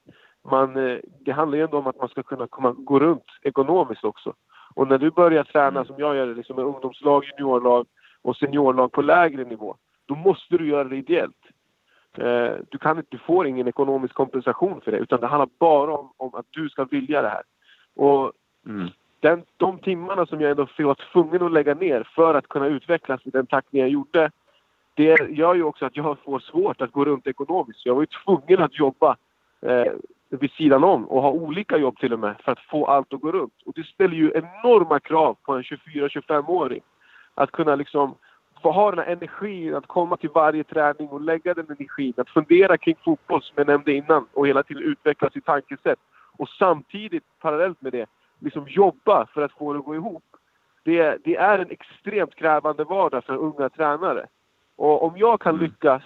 Man, 0.52 0.90
eh, 0.90 0.98
det 1.20 1.32
handlar 1.32 1.58
ju 1.58 1.64
ändå 1.64 1.78
om 1.78 1.88
att 1.88 2.00
man 2.00 2.10
ska 2.10 2.24
kunna 2.24 2.48
komma, 2.48 2.76
gå 2.78 3.00
runt 3.00 3.26
ekonomiskt 3.42 4.04
också. 4.04 4.34
Och 4.74 4.88
när 4.88 4.98
du 4.98 5.12
börjar 5.12 5.44
träna 5.44 5.68
mm. 5.68 5.86
som 5.86 5.96
jag 5.98 6.16
gör 6.16 6.36
liksom 6.36 6.56
med 6.56 6.66
ungdomslag, 6.66 7.24
juniorlag 7.26 7.88
och 8.22 8.38
seniorlag 8.38 8.92
på 8.92 9.02
lägre 9.02 9.44
nivå, 9.44 9.76
då 10.06 10.16
måste 10.16 10.58
du 10.58 10.68
göra 10.68 10.84
det 10.84 10.96
ideellt. 10.96 11.46
Eh, 12.18 12.54
du, 12.70 12.78
kan 12.78 12.98
inte, 12.98 13.10
du 13.12 13.18
får 13.18 13.48
ingen 13.48 13.68
ekonomisk 13.68 14.14
kompensation 14.14 14.82
för 14.82 14.92
det 14.92 14.98
utan 14.98 15.20
det 15.20 15.28
handlar 15.28 15.50
bara 15.60 15.98
om, 15.98 16.12
om 16.18 16.36
att 16.36 16.46
du 16.50 16.70
ska 16.70 16.86
vilja 16.86 17.22
det 17.22 17.30
här. 17.30 17.44
Och 17.96 18.32
mm 18.66 18.90
den, 19.26 19.44
de 19.58 19.80
timmarna 19.80 20.26
som 20.26 20.42
jag 20.42 20.52
ändå 20.52 20.68
var 20.78 20.98
tvungen 21.12 21.42
att 21.44 21.52
lägga 21.52 21.74
ner 21.74 22.08
för 22.16 22.34
att 22.34 22.48
kunna 22.48 22.68
utvecklas 22.68 23.22
i 23.24 23.30
den 23.30 23.46
takten 23.46 23.80
jag 23.80 23.90
gjorde, 23.90 24.32
det 24.94 25.30
gör 25.30 25.56
ju 25.56 25.64
också 25.64 25.86
att 25.86 25.98
jag 25.98 26.18
får 26.20 26.40
svårt 26.40 26.82
att 26.82 26.92
gå 26.92 27.06
runt 27.06 27.28
ekonomiskt. 27.28 27.86
Jag 27.86 27.96
var 27.96 28.02
ju 28.02 28.08
tvungen 28.26 28.62
att 28.62 28.80
jobba 28.80 29.18
eh, 29.62 29.94
vid 30.30 30.52
sidan 30.52 30.84
om 30.84 31.06
och 31.06 31.22
ha 31.22 31.30
olika 31.30 31.78
jobb 31.78 31.98
till 32.00 32.14
och 32.14 32.20
med 32.20 32.36
för 32.44 32.52
att 32.52 32.60
få 32.60 32.86
allt 32.86 33.14
att 33.14 33.22
gå 33.22 33.32
runt. 33.32 33.54
Och 33.66 33.74
det 33.76 33.84
ställer 33.86 34.16
ju 34.16 34.32
enorma 34.36 35.00
krav 35.00 35.38
på 35.46 35.54
en 35.54 35.64
24-25-åring. 35.64 36.82
Att 37.36 37.52
kunna 37.52 37.76
liksom 37.76 38.16
få 38.62 38.72
ha 38.72 38.92
den 38.92 39.00
här 39.06 39.12
energin 39.12 39.76
att 39.76 39.88
komma 39.88 40.18
till 40.18 40.30
varje 40.30 40.64
träning 40.64 41.10
och 41.10 41.22
lägga 41.22 41.54
den 41.54 41.66
energin. 41.70 42.14
Att 42.18 42.30
fundera 42.30 42.78
kring 42.78 42.96
fotboll 43.04 43.42
som 43.42 43.54
jag 43.56 43.68
nämnde 43.68 43.94
innan 43.94 44.26
och 44.34 44.48
hela 44.48 44.64
tiden 44.64 44.84
utveckla 44.84 45.30
sitt 45.30 45.46
tankesätt 45.46 46.00
och 46.38 46.50
samtidigt 46.50 47.24
parallellt 47.42 47.82
med 47.82 47.92
det 47.92 48.06
liksom 48.40 48.68
jobba 48.68 49.26
för 49.26 49.42
att 49.42 49.52
få 49.52 49.74
det 49.74 49.80
att 49.80 49.86
gå 49.86 49.96
ihop. 49.96 50.24
Det, 50.84 51.18
det 51.24 51.36
är 51.36 51.60
en 51.60 51.72
extremt 51.72 52.36
krävande 52.36 52.84
vardag 52.84 53.24
för 53.24 53.36
unga 53.36 53.70
tränare. 53.70 54.28
Och 54.76 55.04
om 55.04 55.18
jag 55.18 55.42
kan 55.42 55.56
mm. 55.56 55.66
lyckas 55.66 56.04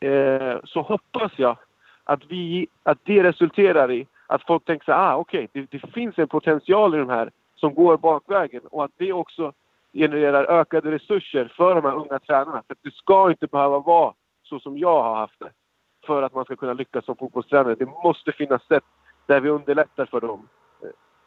eh, 0.00 0.58
så 0.64 0.82
hoppas 0.82 1.32
jag 1.36 1.56
att, 2.04 2.20
vi, 2.28 2.66
att 2.82 2.98
det 3.04 3.22
resulterar 3.22 3.90
i 3.90 4.06
att 4.26 4.46
folk 4.46 4.64
tänker 4.64 4.84
så 4.84 4.92
ah 4.92 5.16
okej, 5.16 5.44
okay, 5.44 5.66
det, 5.70 5.78
det, 5.78 5.92
finns 5.92 6.18
en 6.18 6.28
potential 6.28 6.94
i 6.94 6.98
de 6.98 7.08
här 7.08 7.30
som 7.54 7.74
går 7.74 7.96
bakvägen 7.96 8.62
och 8.70 8.84
att 8.84 8.90
det 8.96 9.12
också 9.12 9.52
genererar 9.92 10.44
ökade 10.44 10.90
resurser 10.90 11.52
för 11.56 11.74
de 11.74 11.84
här 11.84 11.94
unga 11.94 12.18
tränarna. 12.18 12.62
För 12.66 12.76
det 12.82 12.94
ska 12.94 13.30
inte 13.30 13.46
behöva 13.46 13.78
vara 13.78 14.14
så 14.42 14.60
som 14.60 14.78
jag 14.78 15.02
har 15.02 15.14
haft 15.14 15.38
det 15.38 15.50
för 16.06 16.22
att 16.22 16.34
man 16.34 16.44
ska 16.44 16.56
kunna 16.56 16.72
lyckas 16.72 17.04
som 17.04 17.16
fotbollstränare. 17.16 17.74
Det 17.74 17.86
måste 17.86 18.32
finnas 18.32 18.66
sätt 18.66 18.84
där 19.26 19.40
vi 19.40 19.48
underlättar 19.48 20.06
för 20.06 20.20
dem. 20.20 20.48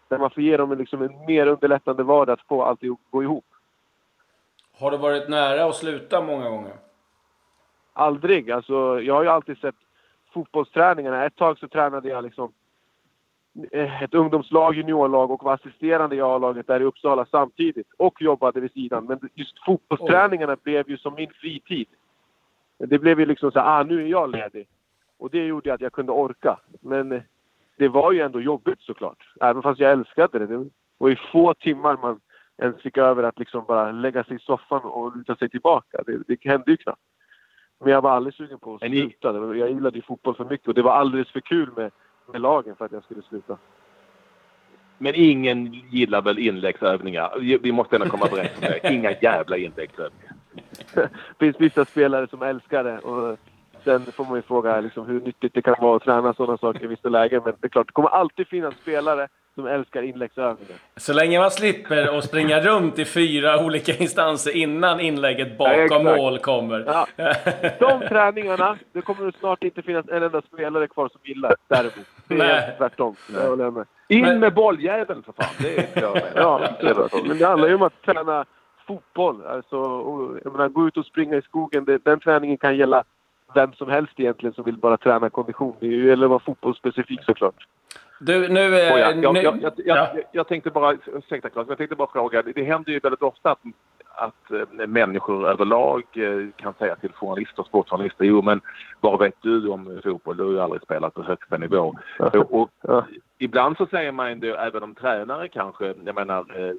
Där 0.08 0.18
man 0.18 0.30
får 0.30 0.44
ge 0.44 0.58
dem 0.58 0.78
liksom 0.78 1.02
en 1.02 1.26
mer 1.26 1.48
underlättande 1.48 2.04
vardag 2.04 2.34
att 2.34 2.48
få 2.48 2.64
allt 2.64 2.84
att 2.84 3.12
gå 3.12 3.24
ihop. 3.24 3.46
Har 4.80 4.92
du 4.92 4.98
varit 4.98 5.30
nära 5.30 5.66
att 5.66 5.76
sluta 5.76 6.22
många 6.22 6.50
gånger? 6.50 6.74
Aldrig. 7.94 8.52
Alltså, 8.52 9.02
jag 9.02 9.14
har 9.14 9.24
ju 9.24 9.30
alltid 9.30 9.58
sett 9.58 9.76
fotbollsträningarna. 10.34 11.26
Ett 11.26 11.36
tag 11.36 11.60
så 11.60 11.68
tränade 11.68 12.10
jag 12.10 12.24
liksom 12.24 12.54
eh, 13.72 14.04
ett 14.04 14.14
ungdomslag, 14.14 14.76
juniorlag 14.76 15.32
och 15.32 15.44
var 15.44 15.54
assisterande 15.54 16.16
i 16.16 16.22
A-laget 16.22 16.68
där 16.68 16.82
i 16.82 16.84
Uppsala 16.84 17.26
samtidigt 17.26 17.88
och 17.98 18.22
jobbade 18.22 18.60
vid 18.60 18.72
sidan. 18.72 19.06
Men 19.06 19.30
just 19.34 19.66
fotbollsträningarna 19.66 20.54
oh. 20.54 20.60
blev 20.64 20.90
ju 20.90 20.98
som 20.98 21.14
min 21.14 21.32
fritid. 21.34 21.88
Det 22.78 23.00
blev 23.00 23.20
ju 23.20 23.26
liksom 23.26 23.52
så 23.52 23.60
ah 23.60 23.84
nu 23.84 24.04
är 24.04 24.08
jag 24.08 24.30
ledig. 24.30 24.68
Och 25.18 25.30
det 25.30 25.46
gjorde 25.46 25.74
att 25.74 25.82
jag 25.82 25.94
kunde 25.94 26.12
orka. 26.12 26.60
Men 26.82 27.12
eh, 27.12 27.22
det 27.78 27.88
var 27.88 28.12
ju 28.12 28.22
ändå 28.22 28.42
jobbigt 28.42 28.82
såklart. 28.82 29.34
Även 29.42 29.62
fast 29.62 29.80
jag 29.80 29.92
älskade 29.92 30.40
det. 30.40 30.46
Det 30.46 30.70
var 30.98 31.10
ju 31.10 31.16
få 31.32 31.54
timmar 31.54 31.98
man 32.02 32.20
ens 32.58 32.82
fick 32.82 32.98
över 32.98 33.24
att 33.24 33.40
liksom 33.40 33.66
bara 33.68 33.92
lägga 33.92 34.24
sig 34.24 34.36
i 34.36 34.40
soffan 34.40 34.82
och 34.82 35.18
luta 35.18 35.36
sig 35.36 35.50
tillbaka. 35.50 36.04
Det, 36.06 36.18
det 36.28 36.50
hände 36.50 36.72
ju 36.72 36.78
knappt. 36.78 37.02
Men 37.80 37.92
jag 37.92 38.02
var 38.02 38.12
aldrig 38.12 38.34
sugen 38.34 38.60
på 38.60 38.76
att 38.76 38.82
sluta. 38.82 39.56
Jag 39.56 39.70
gillade 39.72 39.98
ju 39.98 40.02
fotboll 40.02 40.36
för 40.36 40.46
mycket 40.46 40.68
och 40.68 40.74
det 40.74 40.82
var 40.82 40.92
alldeles 40.92 41.32
för 41.32 41.40
kul 41.40 41.70
med, 41.76 41.92
med 42.32 42.42
lagen 42.42 42.76
för 42.76 42.86
att 42.86 42.92
jag 42.92 43.04
skulle 43.04 43.22
sluta. 43.22 43.58
Men 44.98 45.14
ingen 45.16 45.74
gillar 45.74 46.22
väl 46.22 46.40
inläggsövningar? 46.40 47.60
Vi 47.62 47.72
måste 47.72 47.96
ändå 47.96 48.10
komma 48.10 48.26
överens 48.26 48.52
om 48.56 48.62
det. 48.62 48.90
Inga 48.94 49.12
jävla 49.12 49.58
inläggsövningar. 49.58 50.34
det 50.94 51.10
finns 51.40 51.62
vissa 51.62 51.86
spelare 51.86 52.28
som 52.28 52.42
älskar 52.42 52.84
det. 52.84 53.00
Och 53.00 53.40
sen 53.86 54.06
får 54.06 54.26
man 54.26 54.36
ju 54.36 54.42
fråga 54.42 54.82
liksom, 54.82 55.08
hur 55.08 55.22
nyttigt 55.22 55.54
det 55.54 55.62
kan 55.62 55.76
vara 55.80 55.96
att 55.96 56.04
träna 56.04 56.34
sådana 56.34 56.58
saker 56.58 56.84
i 56.84 56.88
vissa 56.88 57.10
lägen. 57.10 57.42
Men 57.46 57.54
det 57.60 57.68
är 57.68 57.70
klart, 57.70 57.88
det 57.88 57.94
kommer 57.94 58.10
alltid 58.10 58.48
finnas 58.48 58.74
spelare 58.74 59.28
som 59.56 59.68
älskar 59.68 60.02
inläggsövningar. 60.02 60.76
Så 60.98 61.14
länge 61.14 61.40
man 61.40 61.52
slipper 61.52 62.18
att 62.18 62.24
springa 62.24 62.60
runt 62.60 63.00
i 63.00 63.06
fyra 63.06 63.66
olika 63.66 63.96
instanser 63.96 64.56
innan 64.56 65.00
inlägget 65.00 65.58
bakom 65.58 66.08
ja, 66.08 66.16
mål 66.18 66.40
kommer. 66.40 66.84
Ja. 66.86 67.08
De 67.80 68.08
träningarna, 68.08 68.78
det 68.92 69.02
kommer 69.02 69.26
det 69.26 69.38
snart 69.40 69.64
inte 69.64 69.82
finnas 69.82 70.06
en 70.10 70.24
enda 70.24 70.42
spelare 70.42 70.88
kvar 70.88 71.10
som 71.10 71.22
gillar 71.24 71.56
däremot. 71.68 71.94
Det 72.28 72.34
är 72.34 72.38
Nej. 72.38 72.76
tvärtom. 72.78 73.16
med. 73.74 73.86
In 74.08 74.22
men... 74.22 74.40
med 74.40 74.54
bolljäveln 74.54 75.24
för 75.24 75.34
fan! 75.34 75.56
Det 75.60 75.98
är 75.98 76.02
jag 76.02 76.22
ja, 76.36 76.70
Men 77.28 77.38
det 77.38 77.46
handlar 77.46 77.68
ju 77.68 77.76
om 77.76 77.82
att 77.82 78.02
träna 78.02 78.46
fotboll. 78.88 79.46
Alltså, 79.46 79.76
jag 80.44 80.52
menar, 80.52 80.70
gå 80.70 80.88
ut 80.88 80.98
och 80.98 81.06
springa 81.06 81.38
i 81.38 81.42
skogen, 81.42 81.86
det, 81.86 82.06
den 82.06 82.20
träningen 82.20 82.58
kan 82.58 82.78
gälla 82.78 83.04
vem 83.54 83.74
som 83.74 83.90
helst 83.90 84.14
egentligen 84.20 84.54
som 84.54 84.64
vill 84.64 84.78
bara 84.78 84.98
träna 84.98 85.30
kondition. 85.30 85.76
Det 85.80 85.88
gäller 85.88 86.26
att 86.26 86.30
vara 86.30 86.40
fotbollsspecifik 86.40 87.24
såklart. 87.24 87.68
Du, 88.20 88.48
nu... 88.48 88.74
Oh 88.74 88.80
ja, 88.80 88.98
jag, 88.98 89.34
nu 89.34 89.42
jag, 89.42 89.62
jag, 89.62 89.74
ja. 89.86 90.16
jag, 90.32 90.48
tänkte 90.48 90.70
bara, 90.70 90.98
ursäkta 91.06 91.50
Claes, 91.50 91.68
jag 91.70 91.78
tänkte 91.78 91.96
bara 91.96 92.12
fråga. 92.12 92.42
Det 92.56 92.64
händer 92.64 92.92
ju 92.92 93.00
väldigt 93.00 93.22
ofta 93.22 93.52
att, 93.52 93.60
att 94.18 94.52
äh, 94.52 94.88
människor 94.88 95.50
överlag 95.50 96.04
äh, 96.14 96.48
kan 96.56 96.74
säga 96.74 96.96
till 96.96 97.12
journalister, 97.14 97.64
sportjournalister, 97.64 98.26
jo 98.26 98.42
men 98.42 98.62
vad 99.02 99.20
vet 99.20 99.36
du 99.42 99.68
om 99.68 100.02
fotboll? 100.04 100.38
Du 100.38 100.44
har 100.44 100.52
ju 100.52 100.60
aldrig 100.60 100.82
spelat 100.82 101.14
på 101.14 101.24
högsta 101.24 101.58
nivå. 101.58 101.96
och, 102.50 102.70
ibland 103.38 103.78
så 103.78 103.86
säger 103.86 104.12
man 104.12 104.40
det 104.40 104.50
även 104.50 104.84
om 104.84 104.96
tränare 104.96 105.48
kanske, 105.48 105.94
jag 106.06 106.16
menar, 106.16 106.40
eh, 106.40 106.74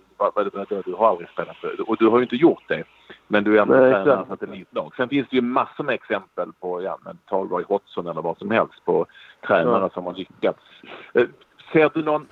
du 0.84 0.94
har 0.94 1.08
aldrig 1.08 1.28
spelat 1.28 1.56
och 1.86 1.96
du 1.96 2.08
har 2.08 2.18
ju 2.18 2.22
inte 2.22 2.36
gjort 2.36 2.62
det. 2.68 2.84
Men 3.28 3.44
du 3.44 3.58
är 3.58 3.62
ändå 3.62 3.74
Nej, 3.74 3.92
tränare 3.92 4.26
för 4.26 4.34
ett 4.34 4.42
elitlag. 4.42 4.92
Sen 4.96 5.08
finns 5.08 5.28
det 5.28 5.36
ju 5.36 5.42
massor 5.42 5.84
med 5.84 5.94
exempel 5.94 6.52
på, 6.60 6.82
ja 6.82 6.98
men 7.04 7.18
ta 7.28 7.36
Roy 7.36 7.64
Hodgson 7.68 8.06
eller 8.06 8.22
vad 8.22 8.38
som 8.38 8.50
helst, 8.50 8.84
på 8.84 9.06
tränare 9.46 9.82
ja. 9.82 9.90
som 9.90 10.06
har 10.06 10.14
lyckats. 10.14 10.62
Eh, 11.14 11.26
ser 11.72 11.90
du 11.94 12.02
någon 12.02 12.28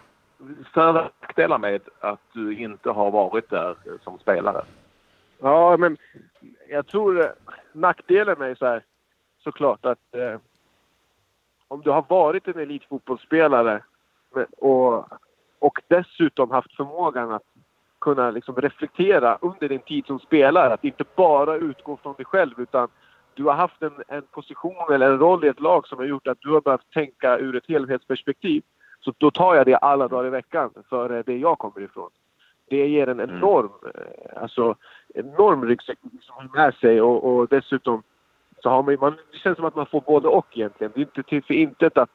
större 0.70 0.92
nackdelar 1.20 1.58
med 1.58 1.80
att 2.00 2.20
du 2.32 2.58
inte 2.58 2.90
har 2.90 3.10
varit 3.10 3.50
där 3.50 3.76
som 4.04 4.18
spelare? 4.18 4.64
Ja, 5.38 5.76
men 5.76 5.96
jag 6.68 6.86
tror 6.86 7.20
eh, 7.20 7.30
nackdelen 7.72 8.42
är 8.42 8.54
så 8.54 8.66
här, 8.66 8.84
såklart 9.38 9.86
att 9.86 10.14
eh, 10.14 10.38
om 11.68 11.80
du 11.80 11.90
har 11.90 12.04
varit 12.08 12.48
en 12.48 12.58
elitfotbollsspelare 12.58 13.82
och, 14.56 15.06
och 15.58 15.78
dessutom 15.88 16.50
haft 16.50 16.76
förmågan 16.76 17.32
att 17.32 17.42
kunna 18.00 18.30
liksom 18.30 18.56
reflektera 18.56 19.38
under 19.40 19.68
din 19.68 19.80
tid 19.80 20.06
som 20.06 20.18
spelare. 20.18 20.74
Att 20.74 20.84
inte 20.84 21.04
bara 21.16 21.56
utgå 21.56 21.96
från 21.96 22.14
dig 22.14 22.24
själv 22.24 22.60
utan 22.60 22.88
du 23.34 23.44
har 23.44 23.54
haft 23.54 23.82
en, 23.82 23.92
en 24.08 24.22
position 24.22 24.92
eller 24.94 25.10
en 25.10 25.18
roll 25.18 25.44
i 25.44 25.48
ett 25.48 25.60
lag 25.60 25.86
som 25.88 25.98
har 25.98 26.04
gjort 26.04 26.26
att 26.26 26.40
du 26.40 26.50
har 26.50 26.60
behövt 26.60 26.90
tänka 26.92 27.38
ur 27.38 27.56
ett 27.56 27.68
helhetsperspektiv. 27.68 28.62
Så 29.00 29.12
då 29.18 29.30
tar 29.30 29.54
jag 29.54 29.66
det 29.66 29.76
alla 29.76 30.08
dagar 30.08 30.26
i 30.26 30.30
veckan 30.30 30.70
för 30.88 31.16
eh, 31.16 31.22
det 31.26 31.36
jag 31.36 31.58
kommer 31.58 31.80
ifrån. 31.80 32.10
Det 32.68 32.88
ger 32.88 33.08
en 33.08 33.20
mm. 33.20 33.36
enorm, 33.36 33.70
mm. 33.82 34.42
alltså, 34.42 34.76
enorm 35.14 35.64
ryggsäck 35.64 35.98
som 36.20 36.50
med 36.54 36.74
sig 36.74 37.00
och, 37.00 37.24
och 37.24 37.48
dessutom 37.48 38.02
så 38.62 38.70
har 38.70 38.82
man, 38.82 38.96
man, 39.00 39.16
det 39.32 39.38
känns 39.38 39.56
som 39.56 39.64
att 39.64 39.76
man 39.76 39.86
får 39.86 40.00
både 40.00 40.28
och 40.28 40.46
egentligen. 40.58 40.92
Det 40.94 41.00
är 41.00 41.02
inte 41.02 41.22
till 41.22 41.42
för 41.42 41.54
intet 41.54 41.98
att 41.98 42.10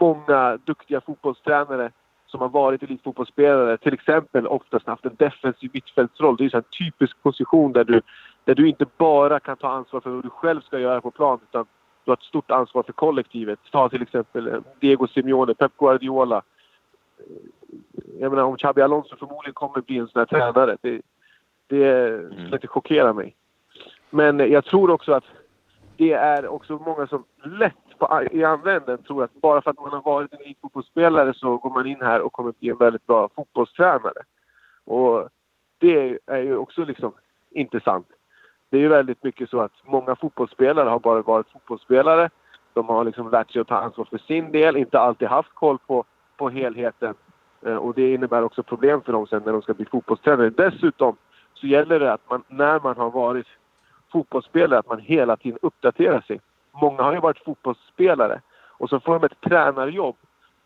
många 0.00 0.58
duktiga 0.64 1.00
fotbollstränare 1.00 1.90
som 2.26 2.40
har 2.40 2.48
varit 2.48 2.82
elitfotbollsspelare 2.82 3.76
till 3.76 3.94
exempel 3.94 4.46
oftast 4.46 4.86
haft 4.86 5.04
en 5.04 5.16
defensiv 5.18 5.70
mittfältsroll. 5.72 6.36
Det 6.36 6.44
är 6.44 6.56
en 6.56 6.62
typisk 6.62 7.22
position 7.22 7.72
där 7.72 7.84
du, 7.84 8.00
där 8.44 8.54
du 8.54 8.68
inte 8.68 8.86
bara 8.96 9.40
kan 9.40 9.56
ta 9.56 9.68
ansvar 9.68 10.00
för 10.00 10.10
vad 10.10 10.24
du 10.24 10.30
själv 10.30 10.60
ska 10.60 10.78
göra 10.78 11.00
på 11.00 11.10
plan 11.10 11.38
utan 11.50 11.66
du 12.04 12.10
har 12.10 12.16
ett 12.16 12.22
stort 12.22 12.50
ansvar 12.50 12.82
för 12.82 12.92
kollektivet. 12.92 13.58
Ta 13.72 13.88
till 13.88 14.02
exempel 14.02 14.62
Diego 14.80 15.06
Simeone, 15.06 15.54
Pep 15.54 15.76
Guardiola. 15.78 16.42
Jag 18.20 18.30
menar 18.30 18.44
om 18.44 18.56
Xabi 18.56 18.82
Alonso 18.82 19.16
förmodligen 19.16 19.54
kommer 19.54 19.80
bli 19.80 19.98
en 19.98 20.08
sån 20.08 20.18
här 20.20 20.26
tränare. 20.26 20.76
Det, 20.80 21.00
det 21.66 22.08
mm. 22.08 22.54
inte 22.54 22.66
chockera 22.66 23.12
mig. 23.12 23.36
Men 24.10 24.38
jag 24.38 24.64
tror 24.64 24.90
också 24.90 25.12
att 25.12 25.24
det 25.96 26.12
är 26.12 26.46
också 26.46 26.78
många 26.78 27.06
som 27.06 27.24
lätt 27.44 27.98
på, 27.98 28.22
i 28.30 28.42
änden 28.42 29.02
tror 29.02 29.24
att 29.24 29.34
bara 29.34 29.62
för 29.62 29.70
att 29.70 29.80
man 29.80 29.92
har 29.92 30.02
varit 30.02 30.32
en 30.32 30.40
elitfotbollsspelare 30.40 31.34
så 31.34 31.56
går 31.56 31.70
man 31.70 31.86
in 31.86 32.00
här 32.00 32.20
och 32.20 32.32
kommer 32.32 32.52
bli 32.58 32.68
en 32.68 32.76
väldigt 32.76 33.06
bra 33.06 33.28
fotbollstränare. 33.34 34.22
Och 34.84 35.28
det 35.78 36.18
är 36.26 36.42
ju 36.42 36.56
också 36.56 36.84
liksom 36.84 37.12
intressant. 37.50 38.06
Det 38.70 38.76
är 38.76 38.80
ju 38.80 38.88
väldigt 38.88 39.22
mycket 39.22 39.50
så 39.50 39.60
att 39.60 39.72
många 39.84 40.16
fotbollsspelare 40.16 40.88
har 40.88 40.98
bara 40.98 41.22
varit 41.22 41.50
fotbollsspelare. 41.50 42.30
De 42.72 42.88
har 42.88 43.04
liksom 43.04 43.30
lärt 43.30 43.50
sig 43.52 43.60
att 43.60 43.68
ta 43.68 43.76
ansvar 43.76 44.04
för 44.04 44.18
sin 44.18 44.52
del, 44.52 44.76
inte 44.76 44.98
alltid 44.98 45.28
haft 45.28 45.54
koll 45.54 45.78
på, 45.78 46.04
på 46.36 46.48
helheten. 46.50 47.14
Eh, 47.66 47.76
och 47.76 47.94
det 47.94 48.14
innebär 48.14 48.42
också 48.42 48.62
problem 48.62 49.02
för 49.02 49.12
dem 49.12 49.26
sen 49.26 49.42
när 49.44 49.52
de 49.52 49.62
ska 49.62 49.74
bli 49.74 49.84
fotbollstränare. 49.84 50.50
Dessutom 50.50 51.16
så 51.54 51.66
gäller 51.66 52.00
det 52.00 52.12
att 52.12 52.30
man, 52.30 52.42
när 52.48 52.80
man 52.80 52.96
har 52.96 53.10
varit 53.10 53.46
fotbollsspelare, 54.12 54.78
att 54.78 54.88
man 54.88 55.00
hela 55.00 55.36
tiden 55.36 55.58
uppdaterar 55.62 56.20
sig. 56.20 56.40
Många 56.72 57.02
har 57.02 57.12
ju 57.12 57.20
varit 57.20 57.44
fotbollsspelare 57.44 58.40
och 58.78 58.88
så 58.88 59.00
får 59.00 59.12
de 59.18 59.26
ett 59.26 59.40
tränarjobb 59.40 60.16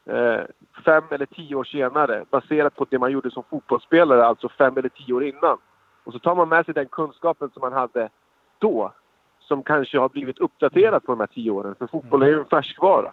eh, 0.05 0.41
fem 0.85 1.05
eller 1.11 1.27
tio 1.27 1.55
år 1.55 1.65
senare 1.65 2.25
baserat 2.31 2.77
på 2.77 2.87
det 2.91 2.99
man 2.99 3.13
gjorde 3.13 3.31
som 3.31 3.43
fotbollsspelare, 3.51 4.27
alltså 4.27 4.49
fem 4.49 4.77
eller 4.77 4.89
tio 4.89 5.15
år 5.15 5.25
innan. 5.25 5.59
Och 6.05 6.13
så 6.13 6.19
tar 6.19 6.35
man 6.35 6.49
med 6.49 6.65
sig 6.65 6.75
den 6.75 6.87
kunskapen 6.87 7.51
som 7.51 7.61
man 7.61 7.73
hade 7.73 8.09
då 8.59 8.93
som 9.41 9.63
kanske 9.63 9.99
har 9.99 10.09
blivit 10.09 10.39
uppdaterad 10.39 11.05
på 11.05 11.13
de 11.13 11.21
här 11.21 11.27
tio 11.27 11.51
åren. 11.51 11.75
För 11.79 11.87
fotboll 11.87 12.23
är 12.23 12.27
ju 12.27 12.39
en 12.39 12.45
färskvara. 12.45 13.13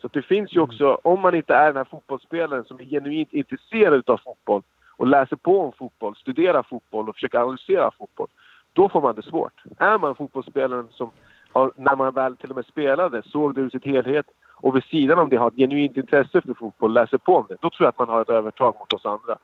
Så 0.00 0.08
det 0.08 0.22
finns 0.22 0.52
ju 0.56 0.60
också, 0.60 0.98
om 1.02 1.20
man 1.20 1.34
inte 1.34 1.54
är 1.54 1.66
den 1.66 1.76
här 1.76 1.84
fotbollsspelaren 1.84 2.64
som 2.64 2.80
är 2.80 2.84
genuint 2.84 3.32
intresserad 3.32 4.10
av 4.10 4.20
fotboll 4.24 4.62
och 4.96 5.06
läser 5.06 5.36
på 5.36 5.60
om 5.60 5.72
fotboll, 5.72 6.16
studerar 6.16 6.62
fotboll 6.62 7.08
och 7.08 7.14
försöker 7.14 7.38
analysera 7.38 7.90
fotboll. 7.98 8.28
Då 8.72 8.88
får 8.88 9.00
man 9.00 9.14
det 9.14 9.22
svårt. 9.22 9.62
Är 9.78 9.98
man 9.98 10.14
fotbollsspelaren 10.14 10.88
som 10.90 11.10
har, 11.52 11.72
när 11.76 11.96
man 11.96 12.14
väl 12.14 12.36
till 12.36 12.50
och 12.50 12.56
med 12.56 12.66
spelade, 12.66 13.22
såg 13.22 13.54
det 13.54 13.60
ur 13.60 13.70
sitt 13.70 13.84
helhet 13.84 14.26
och 14.62 14.76
vid 14.76 14.84
sidan 14.84 15.18
om 15.18 15.28
det 15.28 15.36
har 15.36 15.48
ett 15.48 15.56
genuint 15.56 15.96
intresse 15.96 16.40
för 16.40 16.54
fotboll, 16.54 16.92
läser 16.92 17.18
på 17.18 17.36
om 17.36 17.46
det. 17.48 17.56
Då 17.60 17.70
tror 17.70 17.84
jag 17.84 17.88
att 17.88 17.98
man 17.98 18.08
har 18.08 18.22
ett 18.22 18.30
övertag 18.30 18.74
mot 18.78 18.92
oss 18.92 19.06
andra. 19.06 19.38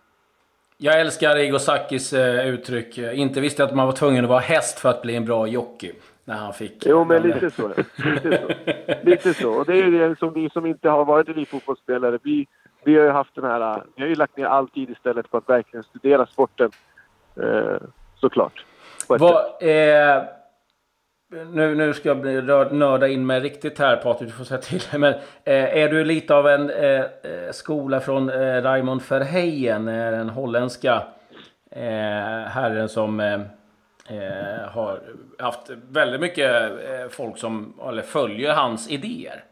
Jag 0.79 1.01
älskar 1.01 1.37
Igor 1.38 1.59
Sakis 1.59 2.12
eh, 2.12 2.49
uttryck. 2.49 2.99
Inte 2.99 3.40
visste 3.40 3.64
att 3.64 3.75
man 3.75 3.87
var 3.87 3.92
tvungen 3.92 4.25
att 4.25 4.31
vara 4.31 4.40
häst 4.40 4.79
för 4.79 4.88
att 4.88 5.03
bli 5.03 5.16
en 5.16 5.25
bra 5.25 5.47
jockey. 5.47 5.92
När 6.27 6.37
han 6.37 6.53
fick... 6.53 6.87
Jo, 6.87 7.05
men 7.05 7.23
lite 7.23 7.51
så. 7.51 7.69
Lite 7.69 8.39
så. 8.39 8.49
Lite 9.03 9.35
så. 9.35 9.53
Och 9.53 9.67
det 9.67 9.79
är 9.79 9.91
det 9.91 10.19
som 10.19 10.33
vi 10.33 10.51
som 10.51 10.67
inte 10.67 10.89
har 10.89 11.05
varit 11.05 11.29
elitfotbollsspelare. 11.29 12.19
Vi, 12.23 12.47
vi 12.85 12.97
har 12.97 13.05
ju 13.05 13.11
haft 13.11 13.35
den 13.35 13.45
här... 13.45 13.83
Vi 13.97 14.03
har 14.03 14.09
ju 14.09 14.15
lagt 14.15 14.37
ner 14.37 14.45
all 14.45 14.69
tid 14.69 14.91
istället 14.91 15.31
på 15.31 15.37
att 15.37 15.49
verkligen 15.49 15.85
studera 15.85 16.27
sporten. 16.27 16.71
Eh, 17.43 17.77
såklart. 18.15 18.65
Vad, 19.09 19.35
eh, 19.62 20.23
nu, 21.53 21.75
nu 21.75 21.95
ska 21.95 22.09
jag 22.09 22.21
bli 22.21 22.43
nörda 22.71 23.09
in 23.09 23.27
mig 23.27 23.41
riktigt 23.41 23.79
här 23.79 23.97
Patrik, 23.97 24.29
du 24.29 24.35
får 24.35 24.45
säga 24.45 24.61
till. 24.61 24.99
Men 24.99 25.15
eh, 25.45 25.79
är 25.79 25.89
du 25.89 26.05
lite 26.05 26.35
av 26.35 26.49
en 26.49 26.71
eh, 26.71 27.01
eh 27.01 27.53
skola 27.53 28.01
från 28.01 28.31
eh, 28.31 28.62
Raymond 28.62 29.03
Verheyen, 29.09 29.89
eh, 29.89 30.11
den 30.11 30.29
holländska 30.29 31.03
eh, 31.71 32.49
herren 32.49 32.89
som 32.89 33.45
eh, 34.09 34.69
har 34.71 35.01
haft 35.38 35.71
väldigt 35.90 36.21
mycket 36.21 36.71
eh, 36.71 37.09
folk 37.11 37.38
som 37.38 37.75
eller, 37.88 38.03
följer 38.03 38.55
hans 38.55 38.90
idéer? 38.90 39.45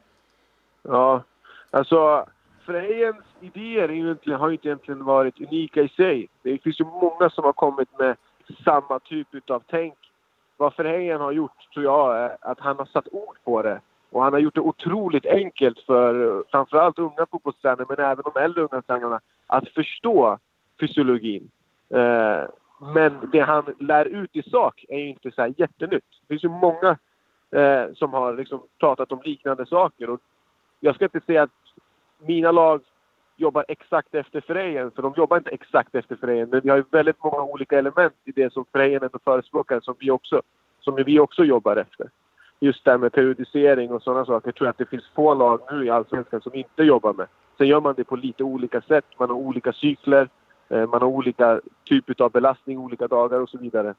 Ja, 0.82 1.22
alltså 1.70 2.26
Frejens 2.66 3.24
idéer 3.40 3.90
egentligen, 3.90 4.40
har 4.40 4.48
ju 4.48 4.54
inte 4.54 4.68
egentligen 4.68 5.04
varit 5.04 5.40
unika 5.40 5.82
i 5.82 5.88
sig. 5.88 6.28
Det 6.42 6.58
finns 6.58 6.80
ju 6.80 6.84
många 6.84 7.30
som 7.30 7.44
har 7.44 7.52
kommit 7.52 7.98
med 7.98 8.16
samma 8.64 8.98
typ 8.98 9.50
av 9.50 9.62
tänk 9.66 9.94
vad 10.56 10.74
Frejen 10.74 11.20
har 11.20 11.32
gjort 11.32 11.72
tror 11.74 11.84
jag 11.84 12.18
är 12.18 12.36
att 12.40 12.60
han 12.60 12.76
har 12.76 12.86
satt 12.86 13.08
ord 13.12 13.36
på 13.44 13.62
det. 13.62 13.80
Och 14.10 14.22
han 14.22 14.32
har 14.32 14.40
gjort 14.40 14.54
det 14.54 14.60
otroligt 14.60 15.26
enkelt 15.26 15.78
för 15.78 16.38
eh, 16.38 16.42
framförallt 16.50 16.98
unga 16.98 17.26
fotbollstränare 17.30 17.86
men 17.88 17.98
även 17.98 18.24
de 18.34 18.40
äldre 18.40 18.62
unga 18.62 18.82
tränarna 18.82 19.20
att 19.46 19.68
förstå 19.68 20.38
fysiologin. 20.80 21.50
Eh, 21.94 22.44
men 22.78 23.30
det 23.32 23.40
han 23.40 23.74
lär 23.78 24.04
ut 24.04 24.36
i 24.36 24.42
sak 24.42 24.84
är 24.88 24.98
ju 24.98 25.08
inte 25.08 25.30
så 25.30 25.42
här 25.42 25.54
jättenytt. 25.56 26.04
Det 26.20 26.26
finns 26.28 26.44
ju 26.44 26.48
många 26.48 26.98
eh, 27.50 27.94
som 27.94 28.12
har 28.12 28.36
liksom 28.36 28.62
pratat 28.80 29.12
om 29.12 29.20
liknande 29.24 29.66
saker. 29.66 30.10
Och 30.10 30.20
jag 30.80 30.94
ska 30.94 31.04
inte 31.04 31.20
säga 31.20 31.42
att 31.42 31.50
mina 32.18 32.52
lag 32.52 32.80
jobbar 33.36 33.64
exakt 33.68 34.14
efter 34.14 34.40
Frejen, 34.40 34.90
för 34.90 35.02
de 35.02 35.14
jobbar 35.16 35.36
inte 35.36 35.50
exakt 35.50 35.94
efter 35.94 36.16
Frejen. 36.16 36.50
Men 36.50 36.60
vi 36.60 36.70
har 36.70 36.76
ju 36.76 36.84
väldigt 36.90 37.24
många 37.24 37.42
olika 37.42 37.78
element 37.78 38.14
i 38.24 38.32
det 38.32 38.52
som 38.52 38.64
Frejen 38.72 39.02
ändå 39.02 39.18
förespråkar 39.24 39.80
som 39.80 39.94
vi 39.98 40.10
också, 40.10 40.42
som 40.80 40.94
vi 40.94 41.18
också 41.18 41.44
jobbar 41.44 41.76
efter. 41.76 42.10
Just 42.60 42.84
det 42.84 42.90
här 42.90 42.98
med 42.98 43.12
periodisering 43.12 43.92
och 43.92 44.02
sådana 44.02 44.24
saker 44.24 44.52
tror 44.52 44.66
jag 44.66 44.70
att 44.70 44.78
det 44.78 44.90
finns 44.90 45.08
få 45.14 45.34
lag 45.34 45.60
nu 45.70 45.84
i 45.84 45.90
Allsvenskan 45.90 46.40
som 46.40 46.54
inte 46.54 46.82
jobbar 46.82 47.12
med. 47.12 47.26
Sen 47.58 47.66
gör 47.66 47.80
man 47.80 47.94
det 47.96 48.04
på 48.04 48.16
lite 48.16 48.44
olika 48.44 48.80
sätt. 48.80 49.04
Man 49.18 49.28
har 49.28 49.36
olika 49.36 49.72
cykler, 49.72 50.28
man 50.74 51.02
har 51.02 51.04
olika 51.04 51.60
typer 51.88 52.22
av 52.22 52.30
belastning 52.30 52.78
olika 52.78 53.08
dagar 53.08 53.40
och 53.40 53.48
så 53.48 53.58
vidare. 53.58 53.94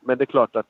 Men 0.00 0.18
det 0.18 0.24
är 0.24 0.26
klart 0.26 0.56
att 0.56 0.66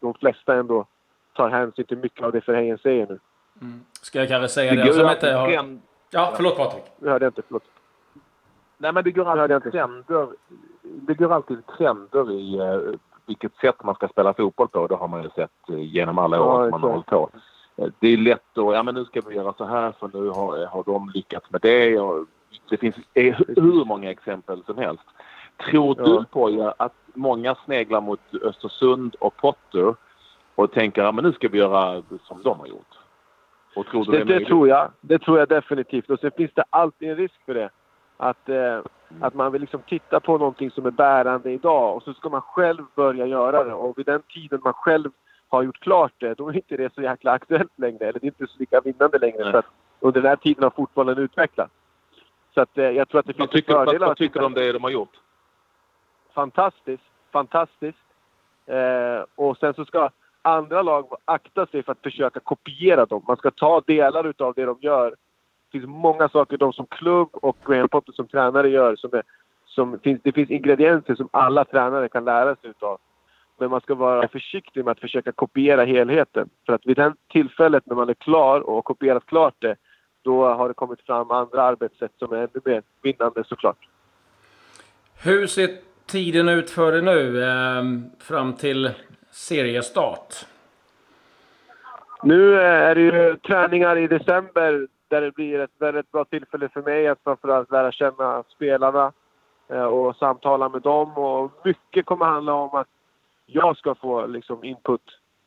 de 0.00 0.14
flesta 0.14 0.54
ändå 0.54 0.86
tar 1.32 1.48
hänsyn 1.48 1.84
till 1.84 1.98
mycket 1.98 2.24
av 2.24 2.32
det 2.32 2.40
Frejen 2.40 2.78
säger 2.78 3.06
nu. 3.06 3.18
Mm. 3.60 3.80
Ska 4.02 4.18
jag 4.18 4.28
kanske 4.28 4.48
säga 4.48 4.74
det, 4.74 4.84
det 4.84 4.92
som 4.92 5.10
inte 5.10 5.32
har... 5.32 5.78
Ja, 6.10 6.32
förlåt 6.36 6.56
Patrik. 6.56 6.84
Jag 6.98 7.10
hörde 7.10 7.26
inte, 7.26 7.42
förlåt. 7.46 7.64
Nej, 8.78 8.92
men 8.92 9.04
det 9.04 9.10
går 9.10 9.26
alltid 9.26 9.72
trender, 9.72 10.28
det 10.82 11.14
går 11.14 11.32
alltid 11.32 11.66
trender 11.66 12.32
i 12.32 12.60
uh, 12.60 12.94
vilket 13.26 13.56
sätt 13.56 13.84
man 13.84 13.94
ska 13.94 14.08
spela 14.08 14.34
fotboll 14.34 14.68
på. 14.68 14.86
Det 14.86 14.94
har 14.94 15.08
man 15.08 15.22
ju 15.22 15.30
sett 15.30 15.70
uh, 15.70 15.80
genom 15.80 16.18
alla 16.18 16.42
år 16.42 16.64
ja, 16.64 16.70
man 16.70 16.82
har 16.82 16.90
hållit 16.90 17.06
på. 17.06 17.30
Det 17.98 18.08
är 18.08 18.16
lätt 18.16 18.58
att, 18.58 18.74
ja 18.74 18.82
men 18.82 18.94
nu 18.94 19.04
ska 19.04 19.20
vi 19.20 19.34
göra 19.34 19.52
så 19.52 19.64
här 19.64 19.92
för 19.92 20.10
nu 20.12 20.28
har, 20.28 20.66
har 20.66 20.84
de 20.84 21.10
lyckats 21.14 21.50
med 21.50 21.60
det. 21.60 21.98
Och 21.98 22.26
det 22.68 22.76
finns 22.76 22.96
hur 23.56 23.84
många 23.84 24.10
exempel 24.10 24.62
som 24.64 24.78
helst. 24.78 25.04
Tror 25.70 25.94
ja. 25.98 26.04
du 26.04 26.24
på 26.24 26.74
att 26.76 26.94
många 27.14 27.54
sneglar 27.64 28.00
mot 28.00 28.20
Östersund 28.42 29.14
och 29.18 29.36
Potter 29.36 29.94
och 30.54 30.72
tänker 30.72 31.02
att 31.02 31.14
nu 31.14 31.32
ska 31.32 31.48
vi 31.48 31.58
göra 31.58 32.02
som 32.22 32.42
de 32.42 32.60
har 32.60 32.66
gjort? 32.66 32.96
Och 33.76 33.86
tror 33.86 34.12
det, 34.12 34.24
det, 34.24 34.44
tror 34.44 34.68
jag. 34.68 34.90
Det 35.00 35.18
tror 35.18 35.38
jag 35.38 35.48
definitivt. 35.48 36.10
Och 36.10 36.20
sen 36.20 36.30
finns 36.36 36.50
det 36.54 36.64
alltid 36.70 37.10
en 37.10 37.16
risk 37.16 37.34
för 37.46 37.54
det. 37.54 37.70
Att, 38.16 38.48
eh, 38.48 38.56
mm. 38.56 38.84
att 39.20 39.34
man 39.34 39.52
vill 39.52 39.60
liksom 39.60 39.80
titta 39.88 40.20
på 40.20 40.38
någonting 40.38 40.70
som 40.70 40.86
är 40.86 40.90
bärande 40.90 41.52
idag 41.52 41.96
och 41.96 42.02
så 42.02 42.14
ska 42.14 42.28
man 42.28 42.40
själv 42.40 42.84
börja 42.94 43.26
göra 43.26 43.64
det. 43.64 43.72
Och 43.72 43.98
vid 43.98 44.06
den 44.06 44.22
tiden 44.22 44.60
man 44.64 44.72
själv 44.72 45.10
har 45.48 45.62
gjort 45.62 45.80
klart 45.80 46.12
det, 46.18 46.34
då 46.34 46.48
är 46.48 46.56
inte 46.56 46.76
det 46.76 46.94
så 46.94 47.02
jäkla 47.02 47.32
aktuellt 47.32 47.78
längre. 47.78 48.08
Eller 48.08 48.20
det 48.20 48.24
är 48.24 48.28
inte 48.28 48.46
så 48.46 48.58
lika 48.58 48.80
vinnande 48.80 49.18
längre. 49.18 49.42
Nej. 49.42 49.52
För 49.52 49.58
att 49.58 49.66
under 50.00 50.20
den 50.20 50.28
här 50.28 50.36
tiden 50.36 50.62
har 50.62 50.70
fotbollen 50.70 51.18
utvecklats. 51.18 51.72
Så 52.56 52.62
att, 52.62 52.78
eh, 52.78 52.84
jag 52.84 53.08
tror 53.08 53.20
att 53.20 53.26
det 53.26 53.32
finns 53.32 53.48
vad 53.48 53.50
tycker, 53.50 53.72
fördelar. 53.72 54.06
Vad 54.06 54.16
tycker 54.16 54.40
du 54.40 54.46
om 54.46 54.54
det 54.54 54.72
de 54.72 54.82
har 54.82 54.90
gjort? 54.90 55.16
Fantastiskt. 56.34 57.02
Fantastiskt. 57.32 57.98
Eh, 58.66 59.24
och 59.34 59.56
sen 59.56 59.74
så 59.74 59.84
ska 59.84 60.10
andra 60.42 60.82
lag 60.82 61.16
akta 61.24 61.66
sig 61.66 61.82
för 61.82 61.92
att 61.92 62.02
försöka 62.02 62.40
kopiera 62.40 63.06
dem. 63.06 63.24
Man 63.28 63.36
ska 63.36 63.50
ta 63.50 63.80
delar 63.86 64.26
utav 64.26 64.54
det 64.54 64.64
de 64.64 64.78
gör. 64.80 65.10
Det 65.10 65.78
finns 65.78 65.86
många 65.86 66.28
saker 66.28 66.56
de 66.56 66.72
som 66.72 66.86
klubb 66.86 67.28
och 67.32 67.56
Graham 67.66 67.88
Potter 67.88 68.12
som 68.12 68.28
tränare 68.28 68.68
gör 68.68 68.96
som, 68.96 69.14
är, 69.14 69.22
som 69.66 69.98
finns, 69.98 70.20
det 70.24 70.32
finns 70.32 70.50
ingredienser 70.50 71.14
som 71.14 71.28
alla 71.30 71.64
tränare 71.64 72.08
kan 72.08 72.24
lära 72.24 72.56
sig 72.56 72.70
utav. 72.70 72.98
Men 73.58 73.70
man 73.70 73.80
ska 73.80 73.94
vara 73.94 74.28
försiktig 74.28 74.84
med 74.84 74.92
att 74.92 75.00
försöka 75.00 75.32
kopiera 75.32 75.84
helheten. 75.84 76.48
För 76.66 76.72
att 76.72 76.86
vid 76.86 76.96
det 76.96 77.14
tillfället 77.28 77.86
när 77.86 77.96
man 77.96 78.08
är 78.08 78.14
klar 78.14 78.60
och 78.60 78.74
har 78.74 78.82
kopierat 78.82 79.26
klart 79.26 79.54
det, 79.58 79.76
då 80.26 80.48
har 80.48 80.68
det 80.68 80.74
kommit 80.74 81.00
fram 81.00 81.30
andra 81.30 81.62
arbetssätt 81.62 82.12
som 82.18 82.32
är 82.32 82.36
ännu 82.36 82.60
mer 82.64 82.82
vinnande 83.02 83.44
såklart. 83.44 83.88
Hur 85.24 85.46
ser 85.46 85.68
tiden 86.06 86.48
ut 86.48 86.70
för 86.70 86.92
dig 86.92 87.02
nu 87.02 87.42
eh, 87.42 87.82
fram 88.18 88.52
till 88.52 88.90
seriestart? 89.30 90.46
Nu 92.22 92.60
är 92.60 92.94
det 92.94 93.00
ju 93.00 93.36
träningar 93.36 93.98
i 93.98 94.06
december 94.06 94.88
där 95.08 95.20
det 95.20 95.34
blir 95.34 95.60
ett 95.60 95.70
väldigt 95.78 96.12
bra 96.12 96.24
tillfälle 96.24 96.68
för 96.68 96.82
mig 96.82 97.08
att 97.08 97.18
framförallt 97.24 97.70
lära 97.70 97.92
känna 97.92 98.42
spelarna 98.48 99.12
eh, 99.68 99.84
och 99.84 100.16
samtala 100.16 100.68
med 100.68 100.82
dem. 100.82 101.18
Och 101.18 101.50
mycket 101.64 102.06
kommer 102.06 102.26
handla 102.26 102.52
om 102.52 102.74
att 102.74 102.88
jag 103.46 103.76
ska 103.76 103.94
få 103.94 104.26
liksom 104.26 104.64
input. 104.64 105.02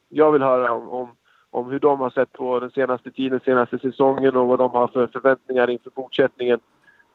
Jag 0.10 0.32
vill 0.32 0.42
höra 0.42 0.72
om, 0.72 0.89
om, 0.89 1.10
om 1.52 1.72
hur 1.72 1.80
de 1.80 2.00
har 2.00 2.10
sett 2.10 2.32
på 2.32 2.60
den 2.60 2.72
senaste 2.72 3.12
tiden, 3.12 3.40
senaste 3.46 3.80
säsongen 3.80 4.36
och 4.36 4.48
vad 4.48 4.60
de 4.60 4.72
har 4.72 4.88
för 4.88 5.08
förväntningar 5.08 5.70
inför 5.70 5.92
fortsättningen. 5.92 6.60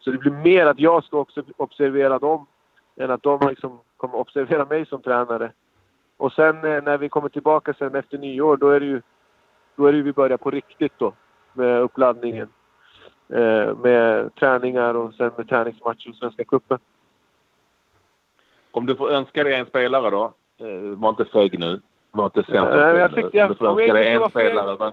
Så 0.01 0.11
det 0.11 0.19
blir 0.19 0.33
mer 0.33 0.67
att 0.67 0.81
jag 0.81 1.05
ska 1.05 1.19
också 1.19 1.43
observera 1.57 2.19
dem 2.19 2.47
än 2.97 3.11
att 3.11 3.23
de 3.23 3.49
liksom 3.49 3.81
kommer 3.97 4.15
observera 4.15 4.65
mig 4.65 4.87
som 4.87 5.03
tränare. 5.03 5.53
Och 6.17 6.33
sen 6.33 6.57
eh, 6.57 6.83
när 6.83 6.99
vi 6.99 7.09
kommer 7.09 7.29
tillbaka 7.29 7.75
sen 7.75 7.95
efter 7.95 8.19
nyår, 8.19 8.57
då 8.57 8.69
är 8.69 8.81
det 8.81 8.87
ju 8.87 9.03
då 9.77 9.87
är 9.87 9.93
det 9.93 10.03
vi 10.03 10.13
börjar 10.13 10.37
på 10.37 10.51
riktigt 10.51 10.93
då 10.99 11.13
med 11.53 11.81
uppladdningen. 11.81 12.49
Eh, 13.29 13.77
med 13.77 14.35
träningar 14.35 14.95
och 14.95 15.15
sen 15.15 15.31
med 15.37 15.49
träningsmatcher 15.49 16.11
och 16.11 16.17
Svenska 16.17 16.45
cupen. 16.45 16.79
Om 18.71 18.87
du 18.87 18.97
får 18.97 19.11
önska 19.11 19.45
dig 19.45 19.55
en 19.55 19.67
spelare 19.67 20.11
då? 20.11 20.33
Eh, 20.59 20.99
var 20.99 21.09
inte 21.09 21.25
feg 21.25 21.59
nu. 21.59 21.81
Var 22.15 22.25
inte 22.25 22.43
sämst. 22.43 22.71
Nej, 22.71 22.97
jag 22.97 23.15
tyckte 23.15 23.37
jag, 23.37 23.51
om 23.51 23.57
får 23.57 23.67
önska 23.67 23.93
dig 23.93 24.13
en 24.13 24.31
spelare. 24.31 24.77
Men... 24.79 24.93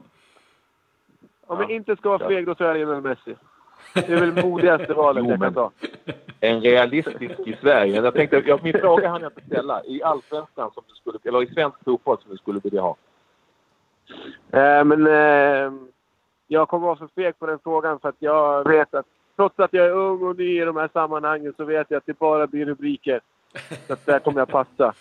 Om 1.47 1.59
jag 1.59 1.71
inte 1.71 1.95
ska 1.95 2.09
vara 2.09 2.29
feg, 2.29 2.45
då 2.45 2.51
är 2.51 2.55
det 2.63 2.73
Lionel 2.73 3.01
Messi. 3.01 3.35
Det 3.93 4.09
är 4.09 4.19
väl 4.19 4.45
modigaste 4.45 4.93
valet 4.93 5.23
jo, 5.23 5.31
jag 5.31 5.39
kan 5.39 5.53
ta. 5.53 5.71
En 6.39 6.61
realistisk 6.61 7.39
i 7.45 7.57
Sverige. 7.61 8.01
Jag 8.01 8.13
tänkte, 8.13 8.43
jag, 8.45 8.63
min 8.63 8.73
fråga 8.73 9.09
hann 9.09 9.21
jag 9.21 9.31
inte 9.31 9.45
ställa. 9.45 9.83
I 9.83 10.03
allsvenskan, 10.03 10.71
som 10.73 10.83
du 10.87 10.95
skulle, 10.95 11.17
eller 11.23 11.43
i 11.43 11.53
svensk 11.53 11.83
fotboll 11.85 12.17
som 12.21 12.31
du 12.31 12.37
skulle 12.37 12.59
vilja 12.59 12.81
ha? 12.81 12.95
Eh, 14.51 14.83
men 14.85 15.07
eh, 15.07 15.73
jag 16.47 16.67
kommer 16.67 16.87
vara 16.87 16.95
för 16.95 17.07
feg 17.07 17.39
på 17.39 17.45
den 17.45 17.59
frågan 17.63 17.99
för 17.99 18.09
att 18.09 18.15
jag 18.19 18.67
vet 18.67 18.93
att 18.93 19.05
trots 19.35 19.59
att 19.59 19.73
jag 19.73 19.85
är 19.85 19.91
ung 19.91 20.23
och 20.23 20.37
ny 20.37 20.61
i 20.61 20.65
de 20.65 20.75
här 20.77 20.89
sammanhangen 20.93 21.53
så 21.57 21.63
vet 21.63 21.87
jag 21.89 21.97
att 21.97 22.05
det 22.05 22.19
bara 22.19 22.47
blir 22.47 22.65
rubriker. 22.65 23.21
Så 23.87 23.93
att 23.93 24.05
där 24.05 24.19
kommer 24.19 24.41
jag 24.41 24.49
passa. 24.49 24.93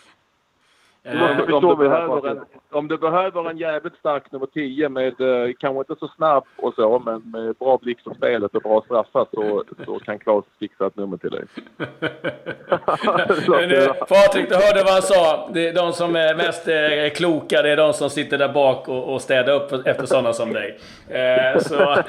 Eh, 1.02 1.40
om, 1.54 1.68
du 1.68 1.76
behöver 1.76 2.28
en, 2.28 2.40
om 2.70 2.88
du 2.88 2.98
behöver 2.98 3.50
en 3.50 3.58
jävligt 3.58 3.96
stark 3.96 4.32
nummer 4.32 4.46
10 4.46 4.88
med, 4.88 5.20
eh, 5.20 5.52
kanske 5.58 5.78
inte 5.78 5.96
så 6.00 6.08
snabb 6.08 6.44
och 6.56 6.74
så, 6.74 6.98
men 6.98 7.30
med 7.30 7.54
bra 7.54 7.78
blick 7.82 8.00
för 8.00 8.14
spelet 8.14 8.54
och 8.54 8.62
bra 8.62 8.82
straffar 8.84 9.26
så, 9.34 9.64
så 9.84 9.98
kan 9.98 10.18
Claes 10.18 10.44
fixa 10.58 10.86
ett 10.86 10.96
nummer 10.96 11.16
till 11.16 11.30
dig. 11.30 11.44
Patrik, 14.08 14.48
du 14.48 14.54
hörde 14.54 14.82
vad 14.84 14.92
han 14.92 15.02
sa. 15.02 15.50
Det 15.54 15.68
är 15.68 15.74
de 15.74 15.92
som 15.92 16.16
är 16.16 16.34
mest 16.34 16.68
eh, 16.68 17.10
kloka, 17.14 17.62
det 17.62 17.70
är 17.70 17.76
de 17.76 17.92
som 17.92 18.10
sitter 18.10 18.38
där 18.38 18.52
bak 18.52 18.88
och, 18.88 19.14
och 19.14 19.22
städar 19.22 19.54
upp 19.54 19.86
efter 19.86 20.06
sådana 20.06 20.32
som 20.32 20.52
dig. 20.52 20.78
Eh, 21.08 21.58
så... 21.60 21.96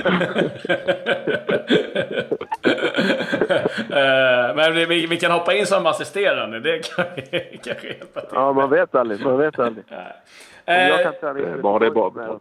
Eh, 3.91 4.55
men 4.55 4.73
vi, 4.73 5.05
vi, 5.07 5.17
kan 5.17 5.31
hoppa 5.31 5.53
in 5.53 5.65
som 5.65 5.85
assisterande, 5.85 6.59
det 6.59 6.95
kan 6.95 7.05
vi 7.15 7.59
kanske 7.63 7.87
hjälpa 7.87 8.21
till 8.21 8.29
Ja, 8.31 8.53
man 8.53 8.69
vet 8.69 8.80
aldrig. 8.95 9.25
Man 9.25 9.37
vet 9.37 9.59
aldrig. 9.59 9.85
Om 10.65 10.73
jag 10.73 11.03
kan 11.03 11.13
träna 11.13 11.39
in 11.39 11.61
bara 11.61 11.79
det 11.79 11.85
är 11.85 11.91
bra. 11.91 12.39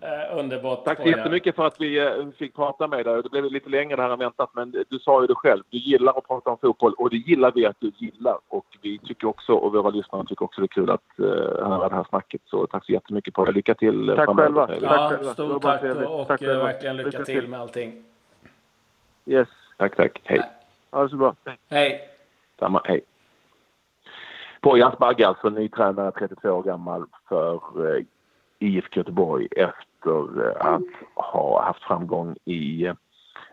Eh, 0.00 0.38
underbart. 0.38 0.84
Tack 0.84 0.98
så 1.02 1.08
jättemycket 1.08 1.56
för 1.56 1.66
att 1.66 1.80
vi 1.80 1.98
eh, 1.98 2.12
fick 2.38 2.56
prata 2.56 2.86
med 2.86 3.04
dig. 3.04 3.22
Det 3.22 3.28
blev 3.28 3.44
lite 3.44 3.68
längre 3.68 4.02
här 4.02 4.10
än 4.10 4.18
väntat, 4.18 4.50
men 4.52 4.70
du 4.88 4.98
sa 4.98 5.20
ju 5.20 5.26
det 5.26 5.34
själv. 5.34 5.62
Du 5.70 5.78
gillar 5.78 6.18
att 6.18 6.28
prata 6.28 6.50
om 6.50 6.58
fotboll 6.58 6.94
och 6.94 7.10
det 7.10 7.16
gillar 7.16 7.52
vi 7.54 7.66
att 7.66 7.76
du 7.80 7.92
gillar. 7.96 8.38
Och 8.48 8.66
vi 8.82 8.98
tycker 8.98 9.28
också, 9.28 9.52
och 9.52 9.72
våra 9.72 9.90
lyssnare 9.90 10.24
tycker 10.28 10.44
också 10.44 10.60
det 10.60 10.64
är 10.64 10.68
kul 10.68 10.90
att 10.90 11.00
uh, 11.20 11.26
höra 11.68 11.88
det 11.88 11.94
här 11.94 12.06
snacket. 12.08 12.40
Så 12.44 12.66
tack 12.66 12.84
så 12.84 12.92
jättemycket 12.92 13.34
på 13.34 13.44
det. 13.44 13.52
Lycka 13.52 13.74
till 13.74 14.14
Tack 14.16 14.36
själva. 14.36 14.68
Ja, 14.80 14.88
tack 14.88 15.10
själva. 15.10 15.32
Stort 15.32 15.62
tack 15.62 15.82
och, 15.82 16.20
och 16.20 16.28
tack 16.28 16.42
verkligen 16.42 16.96
lycka, 16.96 17.08
lycka 17.08 17.24
till 17.24 17.48
med 17.48 17.60
allting. 17.60 18.04
Yes. 19.26 19.48
Tack, 19.76 19.96
tack. 19.96 20.20
Hej. 20.24 20.42
Ha 20.90 21.02
det 21.02 21.08
så 21.08 21.16
bra. 21.16 21.34
Hej. 21.68 22.08
Samma. 22.58 22.80
Hej. 22.84 23.00
Poya 24.68 24.86
Asbagge 24.88 25.26
alltså, 25.26 25.48
ny 25.48 25.68
tränare, 25.68 26.12
32 26.12 26.50
år 26.50 26.62
gammal 26.62 27.04
för 27.28 27.54
eh, 27.86 28.04
IFK 28.58 28.96
Göteborg 28.96 29.48
efter 29.56 30.46
eh, 30.46 30.66
att 30.66 30.82
ha 31.14 31.64
haft 31.64 31.82
framgång 31.82 32.36
i 32.44 32.86
eh, 32.86 32.94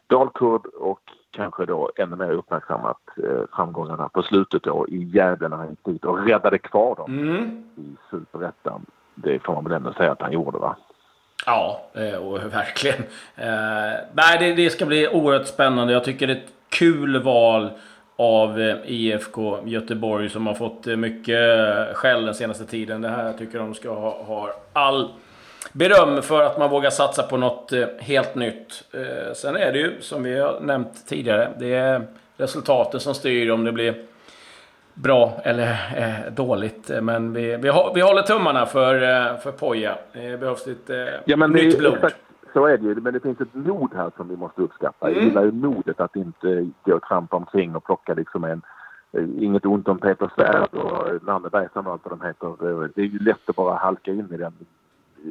Dalkurd 0.07 0.65
och 0.65 0.99
kanske 1.31 1.65
då 1.65 1.91
ännu 1.95 2.15
mer 2.15 2.31
uppmärksammat 2.31 2.97
framgångarna 3.55 4.09
på 4.09 4.23
slutet 4.23 4.63
då 4.63 4.87
i 4.87 5.03
Gävle 5.03 5.47
när 5.47 5.57
han 5.57 5.69
gick 5.69 5.85
dit 5.85 6.05
och 6.05 6.25
räddade 6.27 6.57
kvar 6.57 6.95
dem 6.95 7.19
mm. 7.19 7.63
i 7.75 7.95
Superettan. 8.11 8.85
Det 9.15 9.39
får 9.39 9.53
man 9.53 9.63
väl 9.63 9.73
ändå 9.73 9.93
säga 9.93 10.11
att 10.11 10.21
han 10.21 10.31
gjorde 10.31 10.57
va? 10.57 10.75
Ja, 11.45 11.81
och 12.21 12.39
verkligen. 12.53 12.99
Eh, 13.35 13.99
nej, 14.13 14.37
det, 14.39 14.53
det, 14.53 14.69
ska 14.69 14.85
bli 14.85 15.07
oerhört 15.07 15.47
spännande. 15.47 15.93
Jag 15.93 16.03
tycker 16.03 16.27
det 16.27 16.33
är 16.33 16.37
ett 16.37 16.53
kul 16.69 17.23
val 17.23 17.69
av 18.17 18.59
IFK 18.85 19.59
Göteborg 19.65 20.29
som 20.29 20.47
har 20.47 20.53
fått 20.53 20.85
mycket 20.85 21.39
skäll 21.93 22.25
den 22.25 22.35
senaste 22.35 22.65
tiden. 22.65 23.01
Det 23.01 23.09
här 23.09 23.33
tycker 23.33 23.59
de 23.59 23.73
ska 23.73 23.89
ha, 23.89 24.23
ha 24.23 24.49
all 24.73 25.09
beröm 25.71 26.21
för 26.21 26.41
att 26.41 26.57
man 26.57 26.69
vågar 26.69 26.89
satsa 26.89 27.23
på 27.23 27.37
något 27.37 27.71
eh, 27.71 27.85
helt 27.99 28.35
nytt. 28.35 28.83
Eh, 28.93 29.33
sen 29.33 29.55
är 29.55 29.71
det 29.71 29.79
ju, 29.79 30.01
som 30.01 30.23
vi 30.23 30.39
har 30.39 30.59
nämnt 30.59 31.07
tidigare, 31.07 31.49
det 31.59 31.73
är 31.73 32.01
resultaten 32.37 32.99
som 32.99 33.13
styr 33.13 33.51
om 33.51 33.63
det 33.63 33.71
blir 33.71 33.95
bra 34.93 35.41
eller 35.43 35.69
eh, 35.97 36.31
dåligt. 36.33 36.91
Men 37.01 37.33
vi, 37.33 37.41
vi, 37.41 37.71
vi 37.95 38.01
håller 38.01 38.21
tummarna 38.21 38.65
för, 38.65 38.99
för 39.37 39.51
Poja. 39.51 39.97
Det 40.13 40.39
behövs 40.39 40.67
lite 40.67 41.19
ja, 41.25 41.37
men 41.37 41.51
nytt 41.51 41.77
blod. 41.77 41.93
Exakt, 41.95 42.15
så 42.55 42.65
är 42.65 42.77
det 42.77 42.83
ju. 42.83 42.95
Men 42.95 43.13
det 43.13 43.19
finns 43.19 43.41
ett 43.41 43.53
mod 43.53 43.93
här 43.93 44.11
som 44.17 44.27
vi 44.29 44.37
måste 44.37 44.61
uppskatta. 44.61 45.07
Mm. 45.07 45.17
Jag 45.17 45.27
gillar 45.27 45.43
ju 45.43 45.51
modet 45.51 45.99
att 45.99 46.15
inte 46.15 46.69
gå 46.83 46.95
och 46.95 47.01
trampa 47.01 47.35
omkring 47.35 47.75
och 47.75 47.83
plocka 47.83 48.13
liksom 48.13 48.43
en 48.43 48.61
Inget 49.37 49.65
ont 49.65 49.87
om 49.87 49.97
Peter 49.97 50.31
Svärd 50.35 50.73
och 50.73 51.23
Nanne 51.23 51.49
Bergström 51.49 51.87
och 51.87 51.93
allt 51.93 52.01
vad 52.03 52.19
de 52.19 52.25
heter. 52.27 52.89
Det 52.95 53.01
är 53.01 53.05
ju 53.05 53.19
lätt 53.19 53.49
att 53.49 53.55
bara 53.55 53.75
halka 53.75 54.11
in 54.11 54.33
i 54.33 54.37
den 54.37 54.53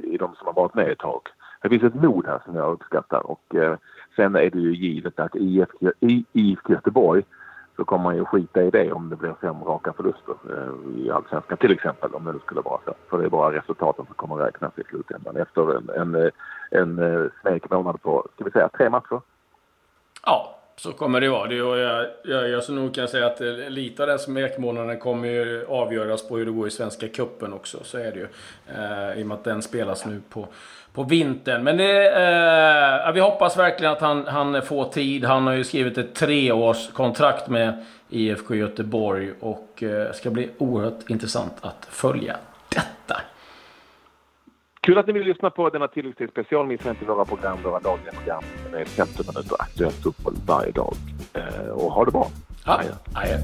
i 0.02 0.16
de 0.16 0.34
som 0.34 0.46
har 0.46 0.52
varit 0.52 0.74
med 0.74 0.88
ett 0.88 0.98
tag. 0.98 1.20
Det 1.62 1.68
finns 1.68 1.82
ett 1.82 2.02
mod 2.02 2.26
här 2.26 2.40
som 2.44 2.56
jag 2.56 2.72
uppskattar 2.72 3.26
och 3.26 3.54
eh, 3.54 3.76
sen 4.16 4.37
är 4.37 4.50
det 4.50 4.58
ju 4.58 4.74
givet 4.74 5.20
att 5.20 5.37
i 5.37 5.66
IFK 6.32 6.72
Göteborg 6.72 7.22
så 7.76 7.84
kommer 7.84 8.04
man 8.04 8.16
ju 8.16 8.24
skita 8.24 8.62
i 8.62 8.70
det 8.70 8.92
om 8.92 9.08
det 9.08 9.16
blir 9.16 9.34
fem 9.40 9.64
raka 9.64 9.92
förluster 9.92 10.34
eh, 10.50 11.04
i 11.04 11.10
Allsvenskan 11.10 11.58
till 11.58 11.72
exempel 11.72 12.14
om 12.14 12.24
det 12.24 12.38
skulle 12.44 12.60
vara 12.60 12.80
så. 12.84 12.94
För 13.10 13.18
det 13.18 13.24
är 13.24 13.30
bara 13.30 13.56
resultaten 13.56 14.06
som 14.06 14.14
kommer 14.14 14.37
räknas 14.37 14.78
i 14.78 14.82
slutändan 14.84 15.37
efter 15.37 15.76
en, 15.76 16.14
en, 16.14 16.30
en, 16.74 16.98
eh, 16.98 17.14
en 17.14 17.30
smekmånad 17.40 18.02
på, 18.02 18.28
ska 18.34 18.44
vi 18.44 18.50
säga, 18.50 18.68
tre 18.68 18.90
matcher. 18.90 19.20
Ja, 20.26 20.54
så 20.76 20.92
kommer 20.92 21.20
det 21.20 21.28
vara. 21.28 21.48
Det, 21.48 21.62
och 21.62 21.78
jag, 21.78 22.06
jag, 22.24 22.48
jag 22.48 22.64
så 22.64 22.72
nog 22.72 22.94
kan 22.94 23.08
säga 23.08 23.26
att 23.26 23.40
eh, 23.40 23.68
lite 23.68 24.02
av 24.02 24.08
den 24.08 24.18
smekmånaden 24.18 24.98
kommer 24.98 25.28
ju 25.28 25.66
avgöras 25.68 26.28
på 26.28 26.37
hur 26.37 26.46
det 26.46 26.52
går 26.52 26.68
i 26.68 26.70
Svenska 26.70 27.08
Kuppen 27.08 27.52
också. 27.52 27.78
Så 27.82 27.98
är 27.98 28.12
det 28.12 28.18
ju. 28.18 28.28
Eh, 28.68 29.20
I 29.20 29.22
och 29.22 29.26
med 29.26 29.34
att 29.34 29.44
den 29.44 29.62
spelas 29.62 30.06
nu 30.06 30.20
på, 30.28 30.48
på 30.92 31.02
vintern. 31.02 31.64
Men 31.64 31.76
det, 31.76 32.06
eh, 33.06 33.12
vi 33.12 33.20
hoppas 33.20 33.58
verkligen 33.58 33.92
att 33.92 34.00
han, 34.00 34.26
han 34.26 34.62
får 34.62 34.84
tid. 34.84 35.24
Han 35.24 35.46
har 35.46 35.54
ju 35.54 35.64
skrivit 35.64 35.98
ett 35.98 36.14
treårskontrakt 36.14 37.48
med 37.48 37.84
IFK 38.08 38.54
Göteborg. 38.54 39.32
Och 39.40 39.82
eh, 39.82 40.12
ska 40.12 40.30
bli 40.30 40.50
oerhört 40.58 41.10
intressant 41.10 41.54
att 41.60 41.87
följa. 41.90 42.37
Kul 44.85 44.99
att 44.99 45.07
ni 45.07 45.12
vill 45.12 45.23
lyssna 45.23 45.51
på 45.51 45.70
denna 45.70 45.88
tilläggstidsspecial. 45.88 46.66
Missa 46.66 46.90
inte 46.90 47.05
våra 47.05 47.25
program, 47.25 47.59
våra 47.62 47.81
dagliga 47.81 48.12
program. 48.12 48.42
Det 48.73 48.81
är 48.81 48.85
15 48.85 49.27
minuter 49.35 49.57
aktuell 49.59 49.92
fotboll 49.92 50.35
varje 50.47 50.73
dag. 50.73 50.94
Eh, 51.35 51.68
och 51.68 51.92
ha 51.92 52.05
det 52.05 52.11
bra. 52.11 52.31
Ha. 52.64 52.75
Adjö. 52.75 52.92
Adjö. 53.14 53.38